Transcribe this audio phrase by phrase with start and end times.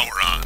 [0.00, 0.40] power on.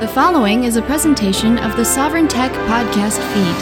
[0.00, 3.56] The following is a presentation of the Sovereign Tech podcast feed.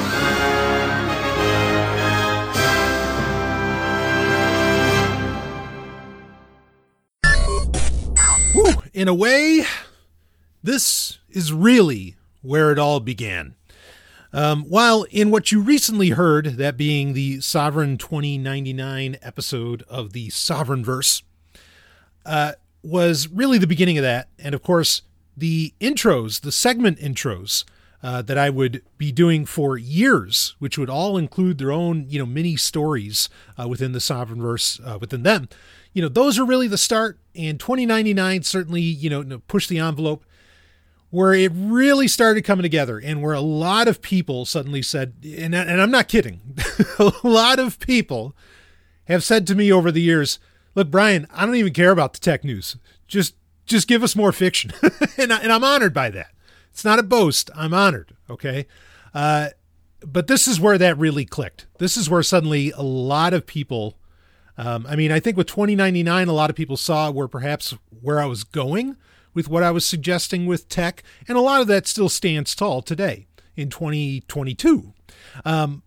[8.52, 9.64] Whew, in a way,
[10.62, 13.54] this is really where it all began.
[14.32, 20.28] Um, while in what you recently heard, that being the Sovereign 2099 episode of the
[20.28, 21.22] Sovereign Verse,
[22.26, 24.28] uh, was really the beginning of that.
[24.38, 25.02] And of course,
[25.36, 27.64] the intros, the segment intros
[28.02, 32.18] uh, that I would be doing for years, which would all include their own, you
[32.18, 33.28] know, mini stories
[33.60, 35.48] uh, within the Sovereign Verse uh, within them.
[35.92, 37.18] You know, those are really the start.
[37.34, 40.24] And 2099 certainly, you know, pushed the envelope
[41.10, 45.54] where it really started coming together and where a lot of people suddenly said, and,
[45.54, 46.40] and I'm not kidding,
[46.98, 48.36] a lot of people
[49.04, 50.38] have said to me over the years,
[50.76, 52.76] look, Brian, I don't even care about the tech news.
[53.08, 54.72] Just, just give us more fiction.
[55.18, 56.28] and, I, I'm honored by that.
[56.70, 57.50] It's not a boast.
[57.56, 58.14] I'm honored.
[58.30, 58.66] Okay.
[59.12, 59.48] Uh,
[60.00, 61.66] but this is where that really clicked.
[61.78, 63.98] This is where suddenly a lot of people,
[64.58, 68.20] um, I mean, I think with 2099, a lot of people saw where perhaps where
[68.20, 68.96] I was going
[69.34, 72.82] with what I was suggesting with tech, and a lot of that still stands tall
[72.82, 74.92] today in 2022.
[75.44, 75.82] Um,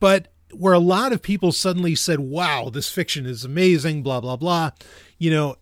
[0.00, 4.36] but where a lot of people suddenly said, wow, this fiction is amazing, blah, blah,
[4.36, 4.70] blah,
[5.18, 5.56] you know,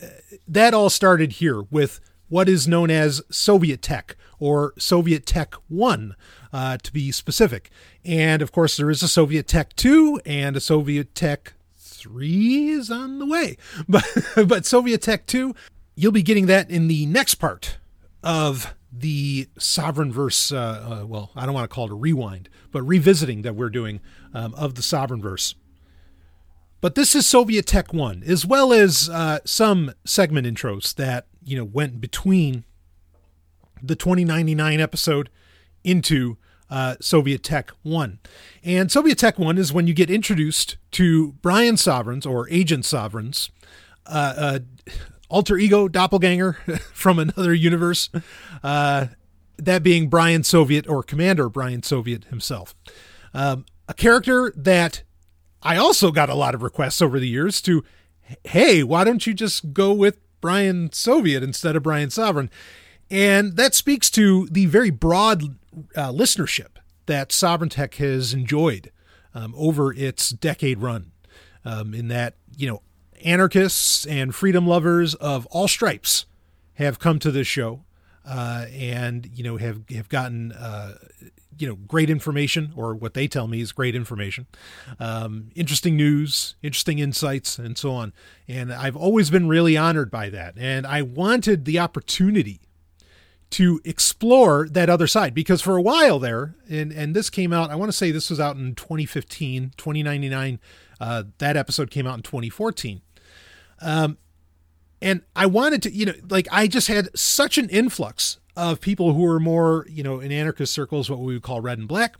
[0.47, 6.17] that all started here with what is known as Soviet Tech or Soviet Tech 1,
[6.53, 7.71] uh, to be specific.
[8.05, 12.91] And of course, there is a Soviet Tech 2 and a Soviet Tech 3 is
[12.91, 13.57] on the way.
[13.89, 14.05] But,
[14.47, 15.55] but Soviet Tech 2
[15.95, 17.79] you'll be getting that in the next part
[18.23, 20.53] of the Sovereign Verse.
[20.53, 23.71] Uh, uh, well, I don't want to call it a rewind, but revisiting that we're
[23.71, 24.01] doing
[24.35, 25.55] um, of the Sovereign Verse.
[26.81, 31.57] But this is Soviet Tech 1, as well as uh, some segment intros that, you
[31.57, 32.65] know, went between
[33.81, 35.31] the 2099 episode
[35.85, 36.39] into
[36.69, 38.19] uh, Soviet Tech 1.
[38.65, 43.51] And Soviet Tech 1 is when you get introduced to Brian Sovereigns or Agent Sovereigns,
[44.07, 44.59] uh, uh,
[45.29, 46.53] alter ego doppelganger
[46.93, 48.11] from another universe.
[48.63, 49.07] Uh,
[49.57, 52.75] that being Brian Soviet or Commander Brian Soviet himself.
[53.35, 55.03] Um, a character that
[55.63, 57.85] I also got a lot of requests over the years to,
[58.45, 62.51] hey, why don't you just go with Brian Soviet instead of Brian Sovereign?
[63.11, 65.43] And that speaks to the very broad
[65.97, 68.91] uh, listenership that Sovereign Tech has enjoyed
[69.35, 71.13] um, over its decade run.
[71.65, 72.83] Um, in that, you know,
[73.25, 76.27] anarchists and freedom lovers of all stripes
[76.75, 77.85] have come to this show
[78.25, 80.95] uh, and you know have have gotten uh,
[81.63, 84.47] you know great information or what they tell me is great information.
[84.99, 88.13] Um, interesting news interesting insights and so on.
[88.49, 90.55] And i've always been really honored by that.
[90.59, 92.61] And i wanted the opportunity
[93.51, 97.71] to explore that other side because for a while there and and this came out
[97.71, 100.59] i want to say this was out in 2015 2099
[101.03, 103.03] uh, that episode came out in 2014
[103.83, 104.17] um,
[105.03, 109.15] and I wanted to, you know, like I just had such an influx of people
[109.15, 112.17] who are more, you know, in anarchist circles, what we would call red and black,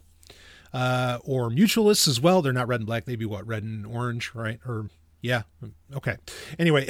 [0.73, 2.43] uh, or mutualists as well.
[2.43, 4.59] They're not red and black; they'd be what red and orange, right?
[4.67, 4.89] Or
[5.21, 5.43] yeah,
[5.95, 6.17] okay.
[6.59, 6.89] Anyway,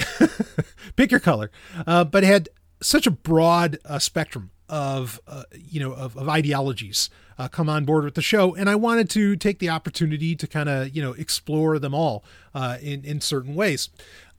[0.97, 1.50] pick your color.
[1.86, 2.48] Uh, but had
[2.80, 7.84] such a broad uh, spectrum of uh, you know of, of ideologies uh, come on
[7.84, 11.03] board with the show, and I wanted to take the opportunity to kind of you
[11.03, 12.24] know explore them all
[12.54, 13.91] uh, in in certain ways.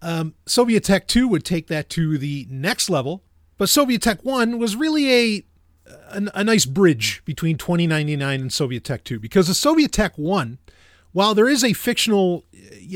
[0.01, 3.23] Um, Soviet Tech 2 would take that to the next level,
[3.57, 5.43] but Soviet Tech 1 was really a,
[6.09, 10.57] a, a nice bridge between 2099 and Soviet Tech 2 because the Soviet Tech 1,
[11.11, 12.45] while there is a fictional,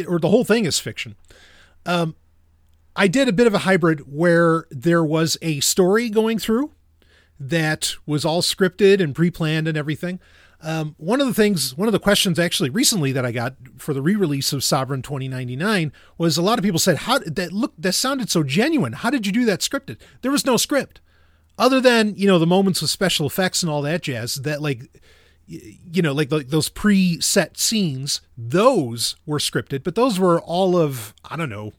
[0.07, 1.15] or the whole thing is fiction,
[1.85, 2.15] um,
[2.95, 6.71] I did a bit of a hybrid where there was a story going through
[7.39, 10.19] that was all scripted and pre planned and everything.
[10.61, 13.93] Um, one of the things, one of the questions actually recently that I got for
[13.93, 17.73] the re-release of Sovereign 2099 was a lot of people said, "How that look?
[17.77, 18.93] That sounded so genuine.
[18.93, 20.99] How did you do that scripted?" There was no script,
[21.59, 24.35] other than you know the moments with special effects and all that jazz.
[24.35, 24.99] That like,
[25.45, 31.13] you know, like, like those pre-set scenes, those were scripted, but those were all of
[31.23, 31.73] I don't know,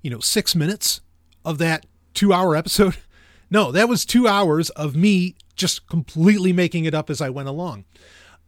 [0.00, 1.02] you know, six minutes
[1.44, 1.84] of that
[2.14, 2.96] two-hour episode.
[3.50, 7.48] No, that was two hours of me just completely making it up as I went
[7.48, 7.84] along.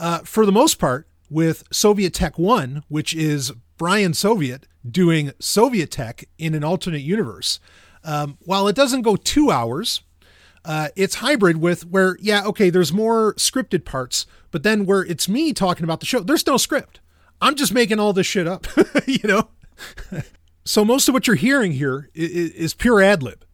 [0.01, 5.91] Uh, for the most part, with Soviet Tech 1, which is Brian Soviet doing Soviet
[5.91, 7.61] Tech in an alternate universe,
[8.05, 10.03] um, while it doesn't go two hours,
[10.65, 15.29] uh, it's hybrid with where, yeah, okay, there's more scripted parts, but then where it's
[15.29, 17.01] me talking about the show, there's no script.
[17.41, 18.67] I'm just making all this shit up,
[19.07, 19.49] you know?
[20.65, 23.45] so most of what you're hearing here is, is pure ad lib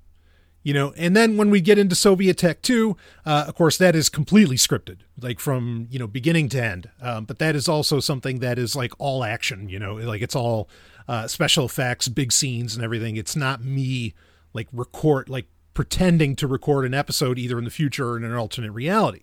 [0.65, 3.95] you know and then when we get into soviet tech 2 uh, of course that
[3.95, 6.91] is completely scripted like from you know beginning to end.
[7.01, 10.37] Um, but that is also something that is like all action you know like it's
[10.37, 10.69] all
[11.07, 13.17] uh, special effects big scenes and everything.
[13.17, 14.15] It's not me
[14.53, 18.35] like record like pretending to record an episode either in the future or in an
[18.35, 19.23] alternate reality.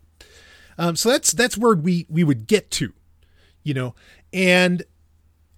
[0.78, 2.94] Um, so that's that's where we we would get to
[3.64, 3.96] you know
[4.34, 4.84] and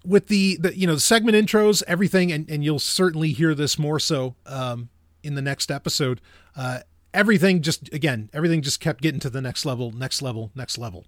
[0.04, 3.78] with the the you know the segment intros everything and, and you'll certainly hear this
[3.78, 4.88] more so um,
[5.24, 6.20] in the next episode,
[6.56, 6.80] uh,
[7.12, 11.04] everything just again everything just kept getting to the next level, next level, next level.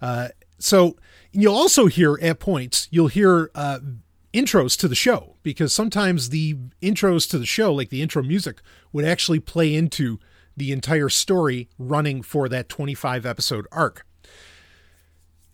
[0.00, 0.28] Uh,
[0.58, 0.96] so
[1.32, 3.78] you'll also hear at points you'll hear uh,
[4.32, 8.60] intros to the show because sometimes the intros to the show, like the intro music,
[8.92, 10.18] would actually play into
[10.56, 14.04] the entire story running for that 25 episode arc.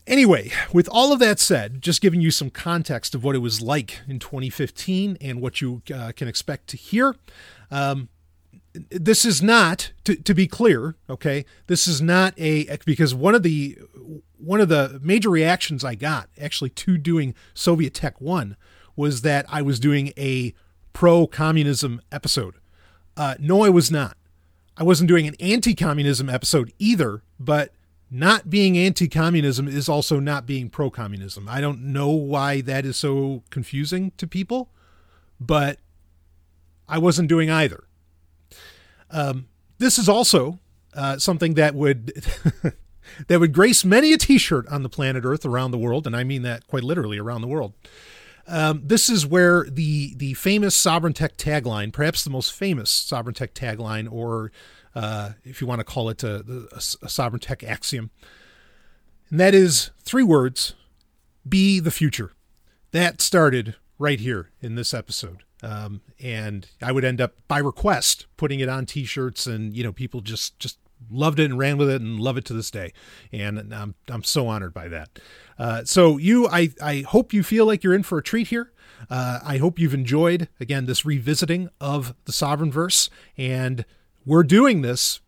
[0.06, 3.62] Anyway, with all of that said, just giving you some context of what it was
[3.62, 7.16] like in 2015 and what you uh, can expect to hear.
[7.70, 8.08] Um,
[8.90, 13.44] this is not to, to be clear okay this is not a because one of
[13.44, 13.78] the
[14.36, 18.56] one of the major reactions i got actually to doing soviet tech 1
[18.96, 20.52] was that i was doing a
[20.94, 22.54] pro communism episode.
[23.16, 24.16] Uh, no i was not.
[24.76, 27.72] I wasn't doing an anti-communism episode either but
[28.10, 31.48] not being anti-communism is also not being pro-communism.
[31.48, 34.70] I don't know why that is so confusing to people
[35.38, 35.78] but
[36.88, 37.84] I wasn't doing either.
[39.10, 39.46] Um,
[39.78, 40.58] this is also
[40.94, 42.12] uh, something that would
[43.28, 46.24] that would grace many a T-shirt on the planet Earth around the world, and I
[46.24, 47.74] mean that quite literally around the world.
[48.46, 53.34] Um, this is where the the famous Sovereign Tech tagline, perhaps the most famous Sovereign
[53.34, 54.52] Tech tagline, or
[54.94, 56.76] uh, if you want to call it a, a,
[57.06, 58.10] a Sovereign Tech axiom,
[59.30, 60.74] and that is three words:
[61.48, 62.32] "Be the future."
[62.90, 65.42] That started right here in this episode.
[65.64, 69.92] Um, and I would end up by request putting it on T-shirts, and you know
[69.92, 70.78] people just just
[71.10, 72.92] loved it and ran with it and love it to this day.
[73.32, 75.18] And I'm I'm so honored by that.
[75.58, 78.72] Uh, so you, I I hope you feel like you're in for a treat here.
[79.08, 83.84] Uh, I hope you've enjoyed again this revisiting of the Sovereign Verse, and
[84.26, 85.20] we're doing this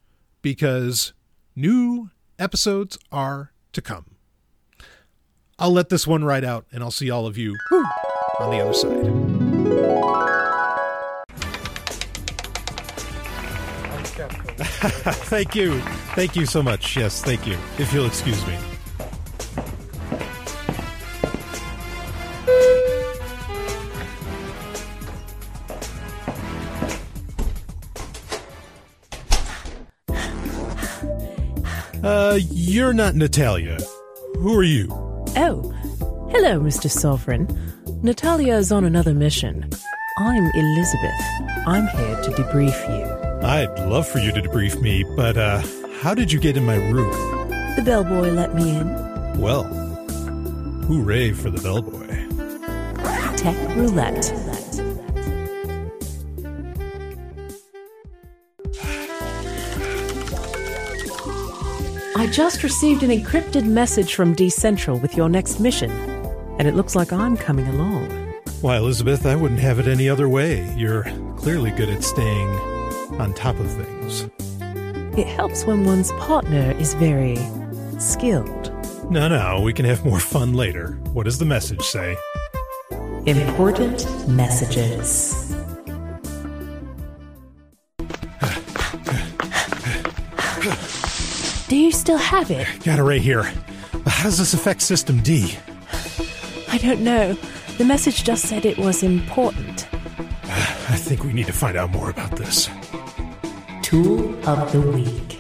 [0.43, 1.12] because
[1.55, 4.17] new episodes are to come.
[5.59, 7.56] I'll let this one ride out, and I'll see all of you
[8.38, 9.46] on the other side.
[15.31, 15.81] thank you.
[16.14, 16.96] Thank you so much.
[16.96, 17.56] Yes, thank you.
[17.78, 18.56] If you'll excuse me.
[32.02, 33.78] Uh, you're not Natalia.
[34.37, 34.87] Who are you?
[35.37, 35.75] Oh,
[36.31, 36.90] hello, Mr.
[36.90, 37.49] Sovereign.
[38.02, 39.69] Natalia is on another mission.
[40.19, 41.20] I'm Elizabeth.
[41.67, 43.16] I'm here to debrief you.
[43.47, 45.63] I'd love for you to debrief me, but uh,
[46.01, 47.13] how did you get in my room?
[47.77, 49.41] The bellboy let me in.
[49.41, 49.63] Well,
[50.89, 52.09] hooray for the bellboy.
[53.37, 54.33] Tech roulette.
[62.17, 65.93] I just received an encrypted message from D Central with your next mission,
[66.59, 68.11] and it looks like I'm coming along.
[68.61, 70.69] Why, Elizabeth, I wouldn't have it any other way.
[70.76, 71.05] You're
[71.37, 72.75] clearly good at staying
[73.18, 74.28] on top of things.
[75.18, 77.37] It helps when one's partner is very
[77.99, 78.73] skilled.
[79.11, 80.99] No, no, we can have more fun later.
[81.12, 82.16] What does the message say?
[83.25, 85.54] Important messages.
[91.68, 92.68] Do you still have it?
[92.85, 93.42] Got it right here.
[94.06, 95.56] How does this affect System D?
[96.68, 97.37] I don't know.
[97.78, 99.88] The message just said it was important.
[100.44, 102.68] I think we need to find out more about this.
[103.87, 105.38] Tool of the Week.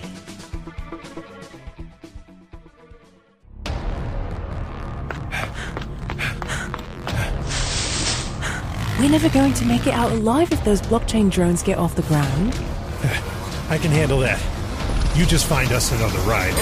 [9.00, 12.02] We're never going to make it out alive if those blockchain drones get off the
[12.02, 12.54] ground.
[13.68, 14.40] I can handle that.
[15.16, 16.54] You just find us another ride.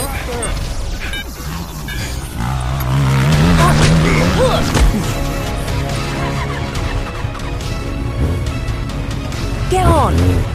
[9.71, 10.54] Get on!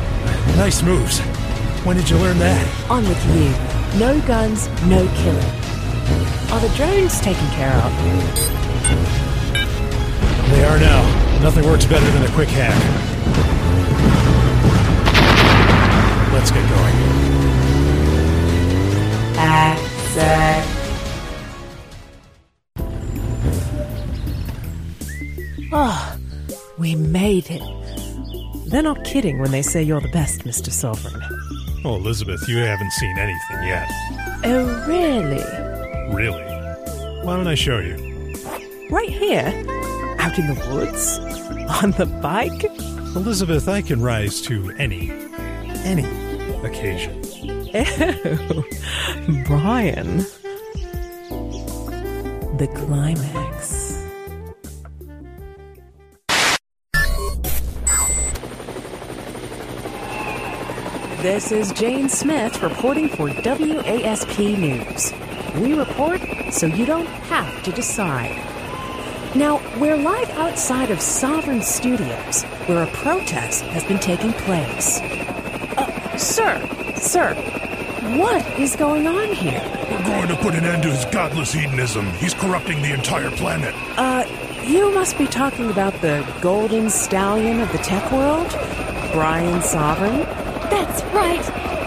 [0.60, 1.20] Nice moves.
[1.86, 2.92] When did you learn that?
[2.92, 3.98] On with you.
[3.98, 5.52] No guns, no killing.
[6.52, 7.92] Are the drones taken care of?
[10.52, 11.40] They are now.
[11.42, 12.76] Nothing works better than a quick hack.
[16.34, 16.96] Let's get going.
[19.36, 19.80] Hack,
[25.72, 26.18] Oh,
[26.78, 27.79] We made it.
[28.70, 30.72] They're not kidding when they say you're the best, Mr.
[30.72, 31.20] Sovereign.
[31.84, 33.90] Oh, Elizabeth, you haven't seen anything yet.
[34.44, 35.44] Oh, really?
[36.16, 36.44] Really?
[37.24, 37.96] Why don't I show you?
[38.92, 39.48] Right here?
[40.20, 41.18] Out in the woods?
[41.84, 42.64] On the bike?
[43.16, 45.10] Elizabeth, I can rise to any,
[45.84, 46.06] any
[46.64, 47.16] occasion.
[47.72, 48.64] Oh,
[49.46, 50.18] Brian.
[52.58, 53.49] The climax.
[61.22, 65.12] This is Jane Smith reporting for WASP News.
[65.56, 68.38] We report so you don't have to decide.
[69.36, 75.02] Now, we're live outside of Sovereign Studios, where a protest has been taking place.
[75.02, 77.36] Uh, sir, sir,
[78.18, 79.62] what is going on here?
[79.92, 82.06] We're going to put an end to his godless hedonism.
[82.14, 83.76] He's corrupting the entire planet.
[83.98, 84.26] Uh,
[84.66, 88.50] you must be talking about the golden stallion of the tech world?
[89.12, 90.39] Brian Sovereign?
[90.70, 91.44] That's right.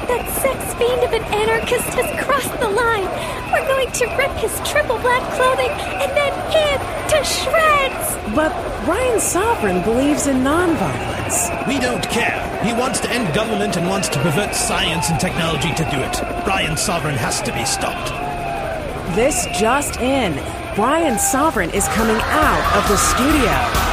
[0.09, 3.07] That sex fiend of an anarchist has crossed the line.
[3.53, 5.71] We're going to rip his triple black clothing
[6.03, 6.79] and then him
[7.11, 8.35] to shreds.
[8.35, 8.53] But
[8.85, 11.67] Brian Sovereign believes in nonviolence.
[11.69, 12.43] We don't care.
[12.65, 16.45] He wants to end government and wants to pervert science and technology to do it.
[16.45, 18.11] Brian Sovereign has to be stopped.
[19.15, 20.35] This just in.
[20.75, 23.92] Brian Sovereign is coming out of the studio.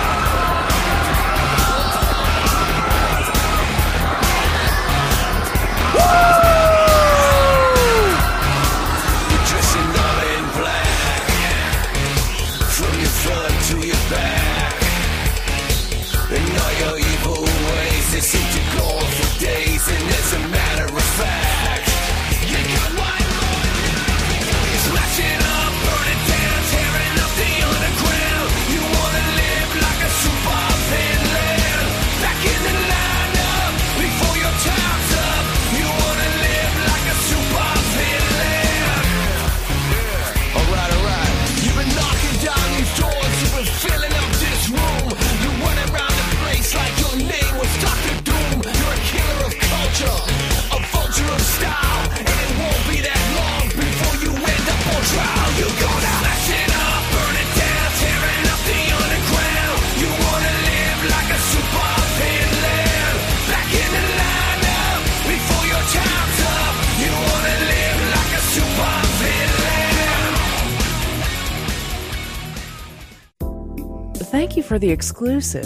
[74.70, 75.66] For the exclusive,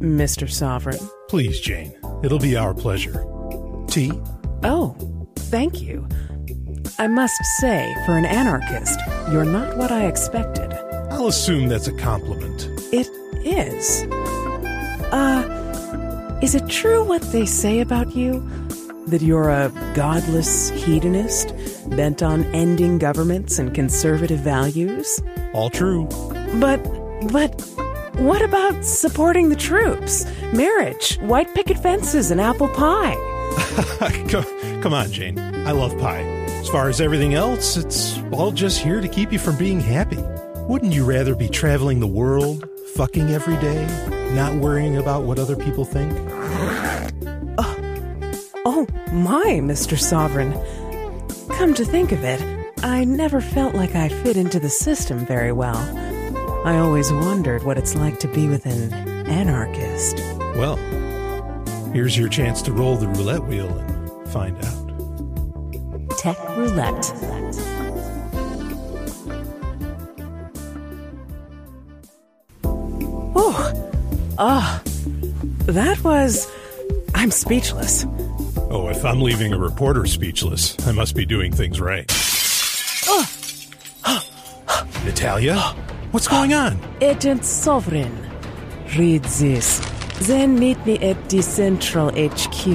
[0.00, 0.50] Mr.
[0.50, 0.98] Sovereign.
[1.28, 1.96] Please, Jane.
[2.24, 3.24] It'll be our pleasure.
[3.86, 4.10] Tea?
[4.64, 4.96] Oh,
[5.36, 6.08] thank you.
[6.98, 8.98] I must say, for an anarchist,
[9.30, 10.72] you're not what I expected.
[11.12, 12.68] I'll assume that's a compliment.
[12.92, 13.08] It
[13.46, 14.02] is.
[15.12, 18.40] Uh, is it true what they say about you?
[19.06, 21.54] That you're a godless hedonist,
[21.90, 25.22] bent on ending governments and conservative values?
[25.52, 26.08] All true.
[26.58, 26.82] But,
[27.30, 27.56] but,
[28.20, 30.26] what about supporting the troops?
[30.52, 33.14] Marriage, white picket fences, and apple pie?
[34.82, 35.38] come, on, Jane.
[35.66, 36.20] I love pie.
[36.60, 40.22] As far as everything else, it's all just here to keep you from being happy.
[40.68, 43.86] Wouldn't you rather be traveling the world, fucking every day,
[44.34, 46.12] not worrying about what other people think?
[47.56, 47.76] Oh,
[48.66, 49.98] oh my, Mr.
[49.98, 50.52] Sovereign.
[51.56, 52.40] Come to think of it,
[52.84, 55.78] I never felt like I fit into the system very well.
[56.64, 58.92] I always wondered what it's like to be with an
[59.26, 60.18] anarchist.
[60.56, 60.76] Well,
[61.92, 66.18] here's your chance to roll the roulette wheel and find out.
[66.18, 67.12] Tech roulette.
[73.34, 73.90] Oh,
[74.38, 74.82] ah,
[75.66, 76.46] that was.
[77.14, 78.04] I'm speechless.
[78.70, 82.06] Oh, if I'm leaving a reporter speechless, I must be doing things right.
[85.04, 85.74] Natalia?
[86.10, 86.76] What's going on?
[87.00, 88.28] Agent Sovereign,
[88.98, 89.78] read this.
[90.22, 92.66] Then meet me at the Central HQ.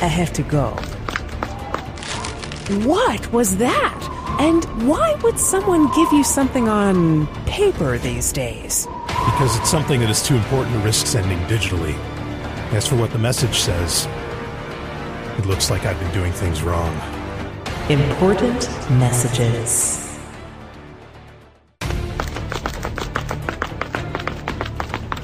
[0.00, 0.70] I have to go.
[2.88, 4.38] What was that?
[4.40, 8.86] And why would someone give you something on paper these days?
[9.06, 11.94] Because it's something that is too important to risk sending digitally.
[12.72, 14.08] As for what the message says,
[15.36, 16.94] it looks like I've been doing things wrong.
[17.90, 20.05] Important messages.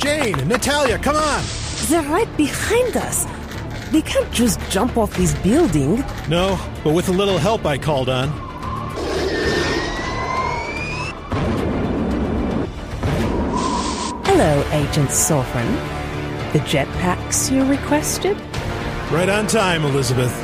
[0.03, 1.45] Jane, Natalia, come on!
[1.87, 3.25] They're right behind us.
[3.93, 6.05] We can't just jump off this building.
[6.29, 8.29] No, but with a little help I called on.
[14.25, 15.73] Hello, Agent Sovereign.
[16.53, 18.37] The jetpacks you requested?
[19.13, 20.35] Right on time, Elizabeth.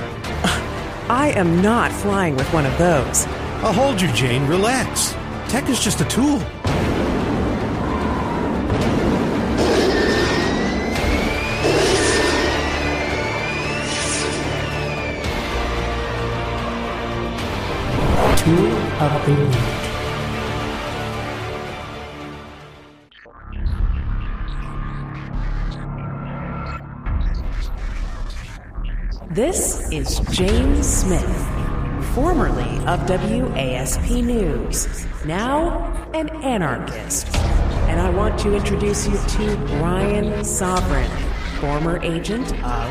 [1.11, 3.27] I am not flying with one of those.
[3.65, 4.47] I'll hold you, Jane.
[4.47, 5.17] Relax.
[5.49, 6.41] Tech is just a tool.
[29.31, 31.23] This is James Smith,
[32.13, 37.33] formerly of WASP News, now an anarchist.
[37.87, 41.09] And I want to introduce you to Brian Sovereign,
[41.61, 42.91] former agent of.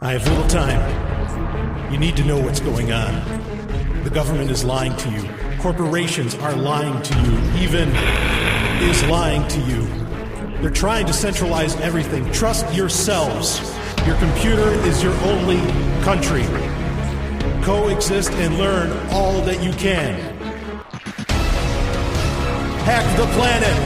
[0.00, 1.92] I have little time.
[1.92, 3.35] You need to know what's going on.
[4.16, 5.28] Government is lying to you.
[5.58, 7.62] Corporations are lying to you.
[7.62, 7.90] Even
[8.82, 9.84] is lying to you.
[10.62, 12.32] They're trying to centralize everything.
[12.32, 13.60] Trust yourselves.
[14.06, 15.58] Your computer is your only
[16.02, 16.44] country.
[17.62, 20.14] Coexist and learn all that you can.
[22.86, 23.76] Hack the planet.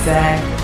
[0.00, 0.57] Exact.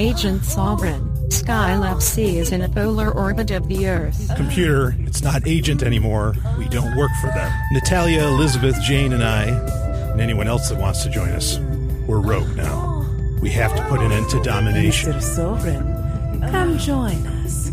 [0.00, 4.30] Agent Sovereign, Skylab C is in a polar orbit of the Earth.
[4.36, 6.36] Computer, it's not agent anymore.
[6.56, 7.52] We don't work for them.
[7.72, 11.58] Natalia, Elizabeth, Jane, and I, and anyone else that wants to join us,
[12.06, 13.04] we're rogue now.
[13.42, 15.14] We have to put an end to domination.
[15.14, 15.20] Mr.
[15.22, 17.72] Sovereign, come join us.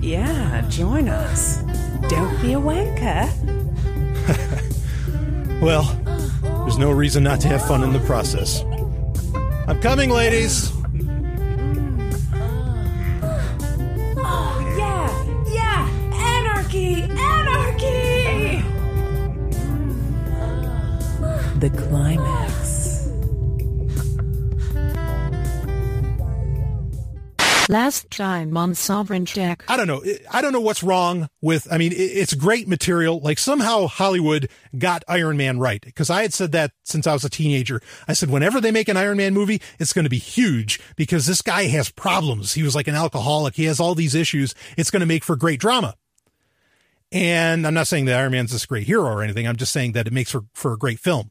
[0.00, 1.58] Yeah, join us.
[2.08, 3.28] Don't be a wanker.
[5.60, 5.82] Well,
[6.62, 8.62] there's no reason not to have fun in the process.
[9.66, 10.70] I'm coming, ladies.
[27.68, 29.62] Last time on Sovereign Tech.
[29.68, 30.02] I don't know.
[30.30, 31.70] I don't know what's wrong with.
[31.70, 33.20] I mean, it's great material.
[33.20, 37.24] Like somehow Hollywood got Iron Man right because I had said that since I was
[37.24, 37.82] a teenager.
[38.08, 41.26] I said whenever they make an Iron Man movie, it's going to be huge because
[41.26, 42.54] this guy has problems.
[42.54, 43.54] He was like an alcoholic.
[43.54, 44.54] He has all these issues.
[44.78, 45.94] It's going to make for great drama.
[47.12, 49.46] And I'm not saying that Iron Man's this great hero or anything.
[49.46, 51.30] I'm just saying that it makes for, for a great film.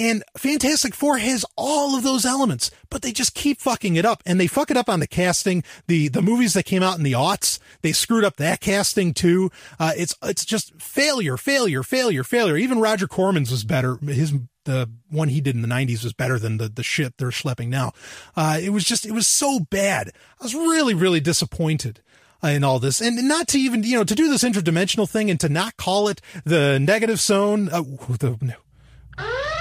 [0.00, 4.22] And Fantastic Four has all of those elements, but they just keep fucking it up.
[4.24, 5.62] And they fuck it up on the casting.
[5.88, 9.50] The the movies that came out in the aughts, they screwed up that casting too.
[9.78, 12.56] Uh, it's it's just failure, failure, failure, failure.
[12.56, 13.98] Even Roger Corman's was better.
[13.98, 14.32] His
[14.64, 17.68] the one he did in the '90s was better than the the shit they're schlepping
[17.68, 17.92] now.
[18.34, 20.12] Uh, it was just it was so bad.
[20.40, 22.00] I was really really disappointed
[22.42, 25.38] in all this and not to even you know to do this interdimensional thing and
[25.38, 27.82] to not call it the negative zone uh,
[28.18, 28.56] the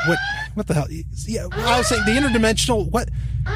[0.08, 0.18] what
[0.56, 0.88] what the hell?
[1.28, 3.10] Yeah i was saying the interdimensional what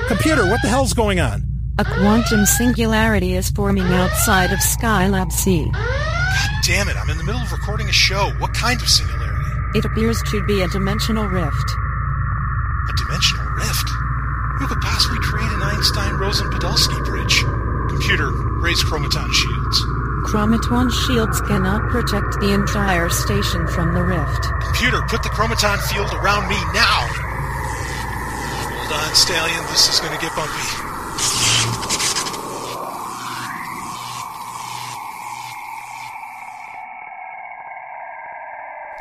[0.08, 1.43] computer what the hell's going on?
[1.79, 5.65] A quantum singularity is forming outside of Skylab C.
[5.73, 8.32] God damn it i'm in the middle of recording a show.
[8.39, 9.29] What kind of singularity?
[9.79, 11.69] It appears to be a dimensional rift.
[12.89, 13.89] a dimensional rift?
[14.60, 17.43] Who could possibly create an einstein rosen podolsky bridge?
[17.89, 19.77] Computer raise chromaton shields
[20.23, 24.47] Chromaton shields cannot protect the entire station from the rift.
[24.63, 27.05] computer put the chromaton field around me now
[28.79, 30.83] hold on stallion this is to get bumpy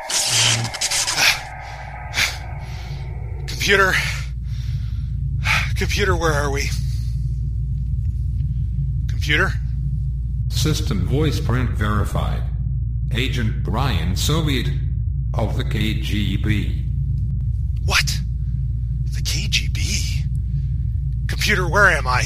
[3.47, 3.93] Computer.
[5.77, 6.69] Computer, where are we?
[9.07, 9.53] Computer?
[10.53, 12.41] System voice print verified.
[13.13, 14.67] Agent Brian Soviet
[15.33, 16.85] of the KGB.
[17.85, 18.05] What?
[19.11, 20.25] The KGB?
[21.27, 22.23] Computer, where am I?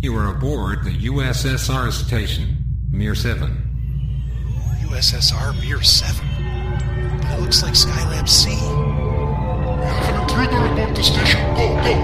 [0.00, 2.58] You are aboard the USSR station,
[2.90, 3.56] Mir 7.
[4.82, 6.26] USSR Mir 7.
[7.22, 8.50] But it looks like Skylab C.
[10.20, 11.40] Intruder above the station.
[11.56, 11.94] Go, go.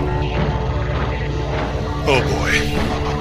[2.09, 3.16] Oh boy.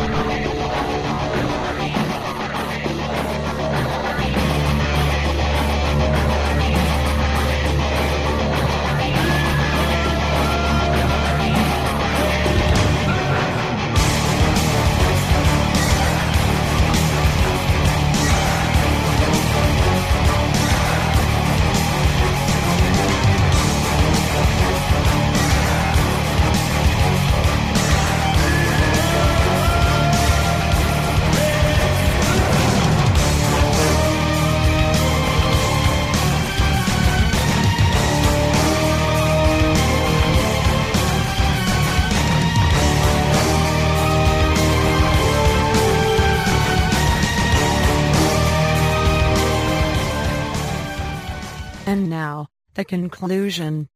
[52.75, 53.87] The conclusion.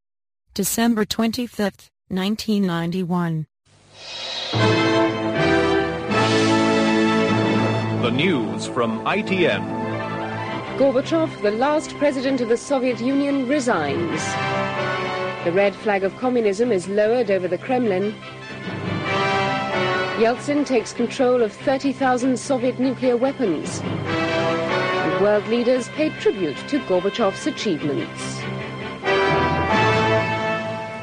[0.54, 3.46] December 25, 1991.
[8.02, 9.68] The news from ITN.
[10.78, 14.24] Gorbachev, the last president of the Soviet Union, resigns.
[15.44, 18.16] The red flag of communism is lowered over the Kremlin.
[20.20, 23.82] Yeltsin takes control of 30,000 Soviet nuclear weapons.
[23.82, 28.40] And world leaders pay tribute to Gorbachev's achievements.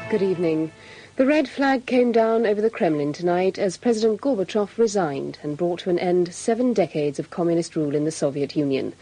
[0.09, 0.71] Good evening.
[1.17, 5.79] The red flag came down over the Kremlin tonight as President Gorbachev resigned and brought
[5.79, 8.93] to an end seven decades of communist rule in the Soviet Union.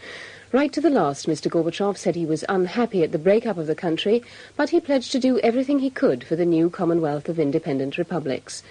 [0.50, 1.48] Right to the last, Mr.
[1.48, 4.24] Gorbachev said he was unhappy at the breakup of the country,
[4.56, 8.64] but he pledged to do everything he could for the new Commonwealth of Independent Republics.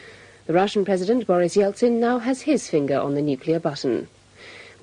[0.46, 4.10] The Russian President, Boris Yeltsin, now has his finger on the nuclear button.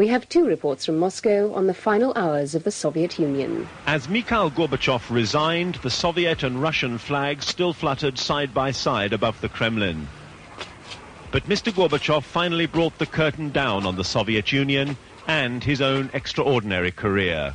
[0.03, 3.69] We have two reports from Moscow on the final hours of the Soviet Union.
[3.87, 9.41] As Mikhail Gorbachev resigned, the Soviet and Russian flags still fluttered side by side above
[9.41, 10.09] the Kremlin.
[11.31, 11.73] But Mr.
[11.73, 14.97] Gorbachev finally brought the curtain down on the Soviet Union
[15.29, 17.55] and his own extraordinary career.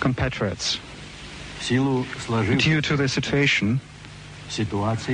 [0.00, 0.80] Compatriots,
[1.68, 3.80] due to the situation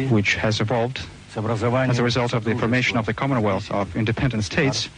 [0.09, 1.03] which has evolved
[1.37, 4.89] as a result of the formation of the Commonwealth of Independent States,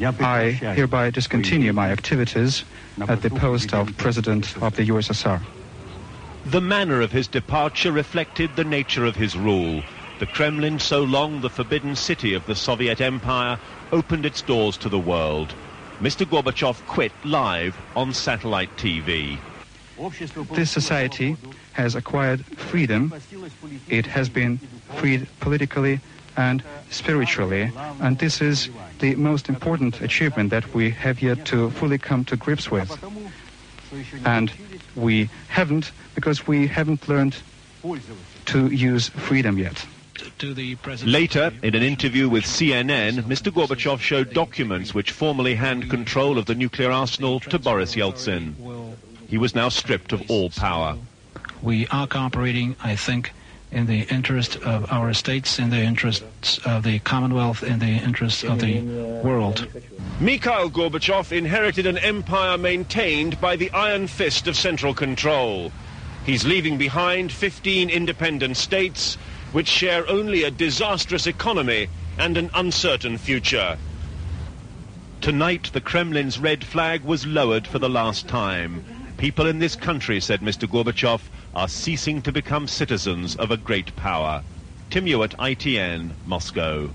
[0.00, 2.64] I hereby discontinue my activities
[3.08, 5.40] at the post of President of the USSR.
[6.46, 9.82] The manner of his departure reflected the nature of his rule.
[10.18, 13.58] The Kremlin, so long the forbidden city of the Soviet Empire,
[13.92, 15.54] opened its doors to the world.
[16.00, 16.26] Mr.
[16.26, 19.38] Gorbachev quit live on satellite TV.
[20.54, 21.36] This society
[21.72, 23.14] has acquired freedom.
[23.88, 24.58] It has been
[24.96, 26.00] freed politically
[26.36, 27.70] and spiritually,
[28.00, 28.68] and this is
[29.00, 32.90] the most important achievement that we have yet to fully come to grips with.
[34.24, 34.52] And
[34.96, 37.36] we haven't because we haven't learned
[38.46, 39.86] to use freedom yet.
[41.04, 43.52] Later, in an interview with CNN, Mr.
[43.52, 48.54] Gorbachev showed documents which formally hand control of the nuclear arsenal to Boris Yeltsin.
[49.28, 50.96] He was now stripped of all power.
[51.62, 53.32] We are cooperating, I think,
[53.74, 58.44] in the interest of our states, in the interests of the Commonwealth, in the interests
[58.44, 58.80] of the
[59.24, 59.66] world.
[60.20, 65.72] Mikhail Gorbachev inherited an empire maintained by the iron fist of central control.
[66.24, 69.16] He's leaving behind 15 independent states
[69.52, 73.76] which share only a disastrous economy and an uncertain future.
[75.20, 78.84] Tonight, the Kremlin's red flag was lowered for the last time.
[79.24, 80.68] People in this country, said Mr.
[80.68, 81.22] Gorbachev,
[81.54, 84.44] are ceasing to become citizens of a great power.
[84.90, 86.90] Tim Ewart, ITN, Moscow.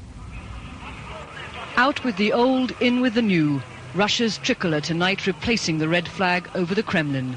[1.75, 3.63] Out with the old, in with the new.
[3.95, 7.35] Russia's tricolour tonight replacing the red flag over the Kremlin.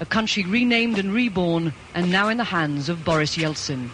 [0.00, 3.88] A country renamed and reborn and now in the hands of Boris Yeltsin.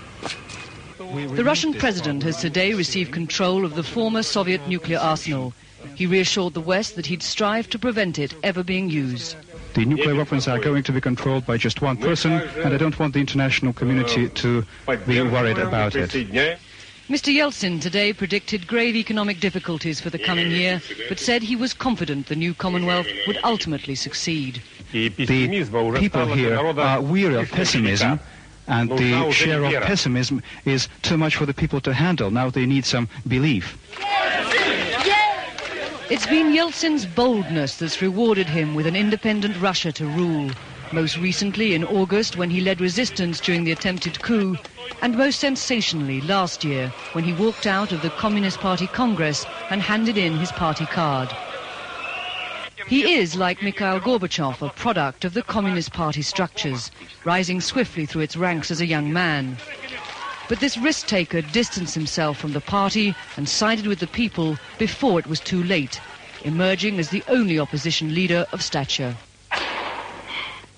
[0.98, 5.52] The Russian president has today received control of the former Soviet nuclear arsenal.
[5.94, 9.36] He reassured the West that he'd strive to prevent it ever being used.
[9.74, 12.98] The nuclear weapons are going to be controlled by just one person, and I don't
[12.98, 14.64] want the international community to
[15.06, 16.10] be worried about it.
[17.08, 17.34] Mr.
[17.34, 22.26] Yeltsin today predicted grave economic difficulties for the coming year, but said he was confident
[22.26, 24.62] the new Commonwealth would ultimately succeed.
[24.92, 25.10] The
[25.98, 28.20] people here are weary of pessimism,
[28.68, 32.30] and the share of pessimism is too much for the people to handle.
[32.30, 33.78] Now they need some belief.
[36.10, 40.50] It's been Yeltsin's boldness that's rewarded him with an independent Russia to rule.
[40.90, 44.58] Most recently in August when he led resistance during the attempted coup,
[45.00, 49.80] and most sensationally last year when he walked out of the Communist Party Congress and
[49.80, 51.30] handed in his party card.
[52.88, 56.90] He is, like Mikhail Gorbachev, a product of the Communist Party structures,
[57.24, 59.56] rising swiftly through its ranks as a young man.
[60.52, 65.18] But this risk taker distanced himself from the party and sided with the people before
[65.18, 65.98] it was too late,
[66.44, 69.16] emerging as the only opposition leader of stature.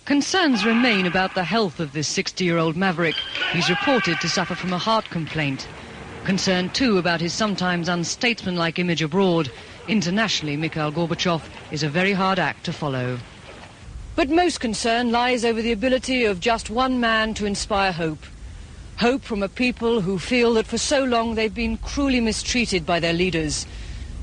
[0.04, 3.16] Concerns remain about the health of this 60-year-old maverick.
[3.52, 5.66] He's reported to suffer from a heart complaint.
[6.22, 9.50] Concern too about his sometimes unstatesmanlike image abroad.
[9.88, 13.18] Internationally, Mikhail Gorbachev is a very hard act to follow.
[14.14, 18.24] But most concern lies over the ability of just one man to inspire hope.
[18.98, 23.00] Hope from a people who feel that for so long they've been cruelly mistreated by
[23.00, 23.66] their leaders.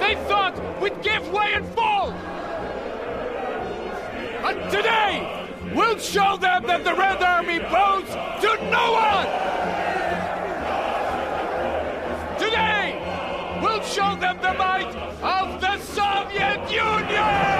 [0.00, 2.12] They thought we'd give way and fall.
[4.40, 8.08] But today, we'll show them that the Red Army bows
[8.40, 9.26] to no one!
[12.38, 17.59] Today, we'll show them the might of the Soviet Union!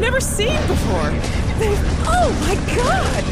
[0.00, 1.10] Never seen before.
[1.58, 3.24] They've, Oh my god!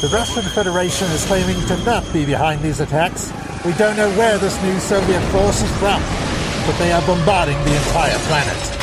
[0.00, 3.32] The Russian Federation is claiming to not be behind these attacks.
[3.64, 6.02] We don't know where this new Soviet force is from,
[6.66, 8.75] but they are bombarding the entire planet.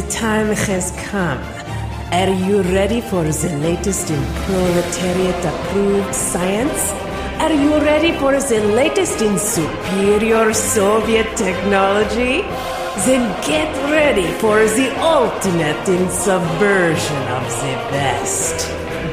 [0.00, 1.38] The time has come.
[2.12, 6.80] Are you ready for the latest in proletariat approved science?
[7.44, 12.42] Are you ready for the latest in superior Soviet technology?
[13.06, 18.56] Then get ready for the ultimate in subversion of the best.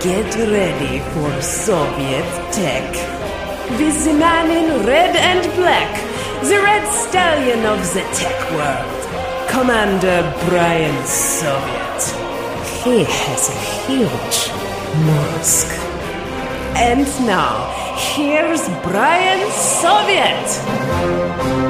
[0.01, 2.89] Get ready for Soviet tech.
[3.79, 5.91] With the man in red and black,
[6.43, 8.96] the red stallion of the tech world,
[9.57, 12.03] Commander Brian Soviet.
[12.83, 14.53] He has a huge
[15.07, 15.67] mask.
[16.77, 21.66] And now, here's Brian Soviet.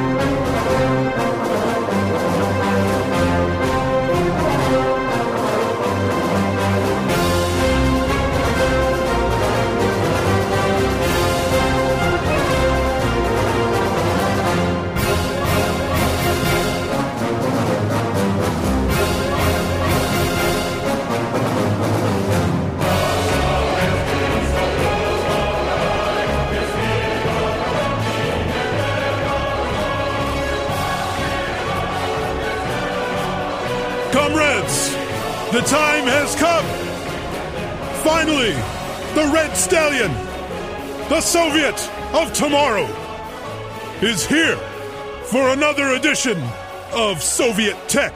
[34.58, 36.66] The time has come.
[38.04, 38.54] finally,
[39.14, 40.12] the Red Stallion,
[41.10, 42.88] the Soviet of tomorrow,
[44.02, 44.58] is here
[45.26, 46.42] for another edition
[46.92, 48.16] of Soviet Tech.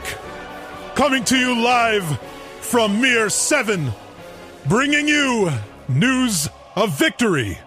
[0.96, 2.18] Coming to you live
[2.60, 3.92] from Mir 7,
[4.68, 5.48] bringing you
[5.88, 7.58] news of victory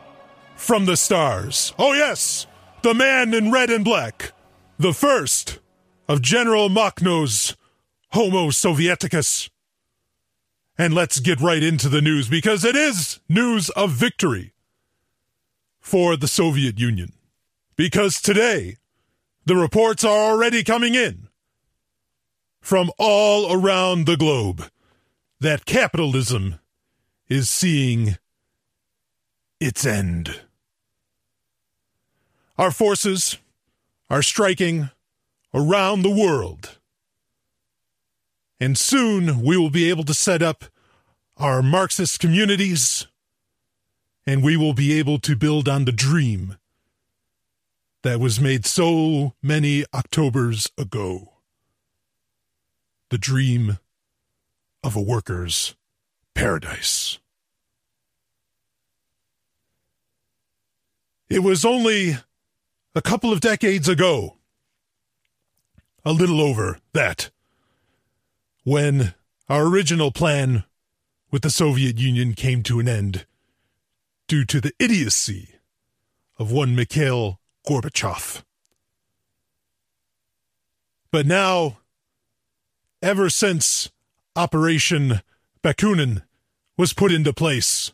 [0.58, 1.74] from the stars.
[1.80, 2.46] Oh, yes,
[2.82, 4.34] the man in red and black,
[4.78, 5.60] the first
[6.10, 7.56] of General Makhno's
[8.16, 9.50] Homo Sovieticus.
[10.78, 14.54] And let's get right into the news because it is news of victory
[15.82, 17.12] for the Soviet Union.
[17.76, 18.78] Because today,
[19.46, 21.28] the reports are already coming in
[22.62, 24.70] from all around the globe
[25.42, 26.60] that capitalism
[27.28, 28.18] is seeing
[29.60, 30.40] its end.
[32.58, 33.40] Our forces
[34.10, 34.90] are striking
[35.54, 36.78] around the world.
[38.60, 40.66] And soon we will be able to set up
[41.38, 43.08] our Marxist communities
[44.26, 46.58] and we will be able to build on the dream
[48.04, 51.34] that was made so many Octobers ago.
[53.10, 53.80] The dream
[54.84, 55.76] of a worker's
[56.34, 57.20] paradise.
[61.30, 62.18] It was only
[62.94, 64.38] a couple of decades ago,
[66.04, 67.32] a little over that,
[68.66, 69.14] when
[69.48, 70.64] our original plan
[71.32, 73.28] with the Soviet Union came to an end
[74.28, 75.50] due to the idiocy
[76.40, 78.44] of one Mikhail Gorbachev.
[81.12, 81.78] But now,
[83.04, 83.92] ever since
[84.36, 85.22] Operation
[85.64, 86.24] Bakunin
[86.76, 87.94] was put into place,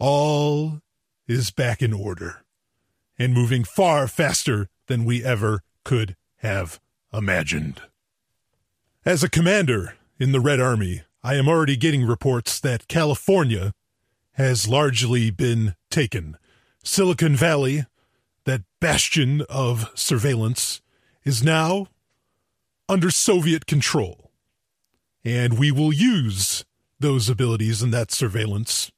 [0.00, 0.80] all
[1.28, 2.42] is back in order
[3.16, 6.80] and moving far faster than we ever could have
[7.12, 7.80] imagined.
[9.04, 13.74] As a commander in the Red Army, I am already getting reports that California
[14.34, 16.36] has largely been taken.
[16.84, 17.84] Silicon Valley,
[18.44, 20.82] that bastion of surveillance,
[21.24, 21.88] is now
[22.88, 24.30] under Soviet control.
[25.24, 26.64] And we will use
[27.00, 28.92] those abilities and that surveillance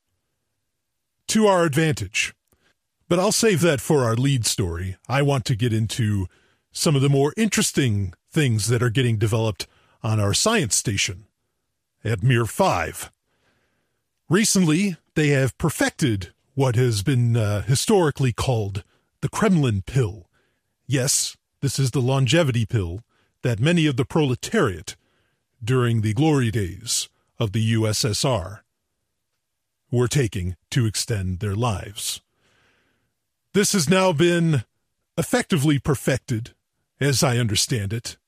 [1.29, 2.35] to our advantage.
[3.09, 4.99] But I'll save that for our lead story.
[5.09, 6.27] I want to get into
[6.73, 9.67] some of the more interesting things that are getting developed
[10.05, 11.25] on our science station
[12.05, 13.11] at Mir 5.
[14.29, 18.85] Recently, they have perfected what has been uh, historically called
[19.23, 20.29] the Kremlin pill.
[20.87, 23.01] Yes, this is the longevity pill
[23.43, 24.95] that many of the proletariat
[25.63, 28.61] during the glory days of the USSR
[29.91, 32.21] were taking to extend their lives.
[33.55, 34.65] This has now been
[35.17, 36.55] effectively perfected,
[37.01, 38.19] as I understand it,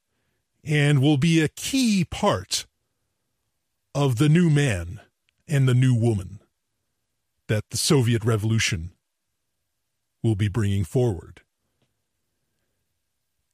[0.66, 2.66] and will be a key part
[3.94, 5.00] of the new man
[5.46, 6.40] and the new woman
[7.46, 8.90] that the Soviet Revolution
[10.22, 11.42] will be bringing forward.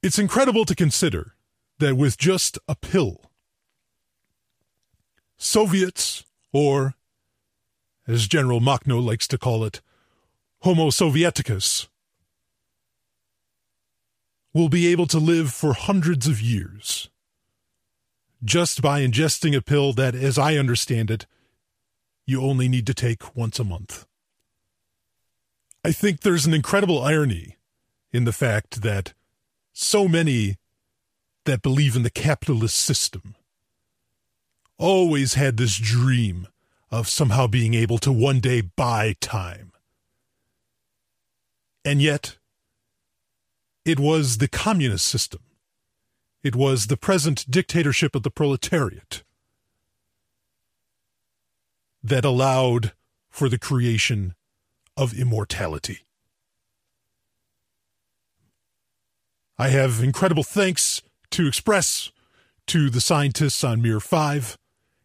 [0.01, 1.35] It's incredible to consider
[1.77, 3.21] that with just a pill,
[5.37, 6.95] Soviets, or
[8.07, 9.81] as General Makhno likes to call it,
[10.61, 11.87] Homo Sovieticus,
[14.53, 17.09] will be able to live for hundreds of years
[18.43, 21.25] just by ingesting a pill that, as I understand it,
[22.25, 24.05] you only need to take once a month.
[25.83, 27.57] I think there's an incredible irony
[28.11, 29.13] in the fact that
[29.73, 30.57] so many
[31.45, 33.35] that believe in the capitalist system
[34.77, 36.47] always had this dream
[36.91, 39.71] of somehow being able to one day buy time.
[41.83, 42.37] And yet,
[43.85, 45.41] it was the communist system.
[46.43, 49.23] It was the present dictatorship of the proletariat
[52.03, 52.93] that allowed
[53.29, 54.35] for the creation
[54.97, 55.99] of immortality.
[59.57, 62.11] I have incredible thanks to express
[62.67, 64.57] to the scientists on Mir 5.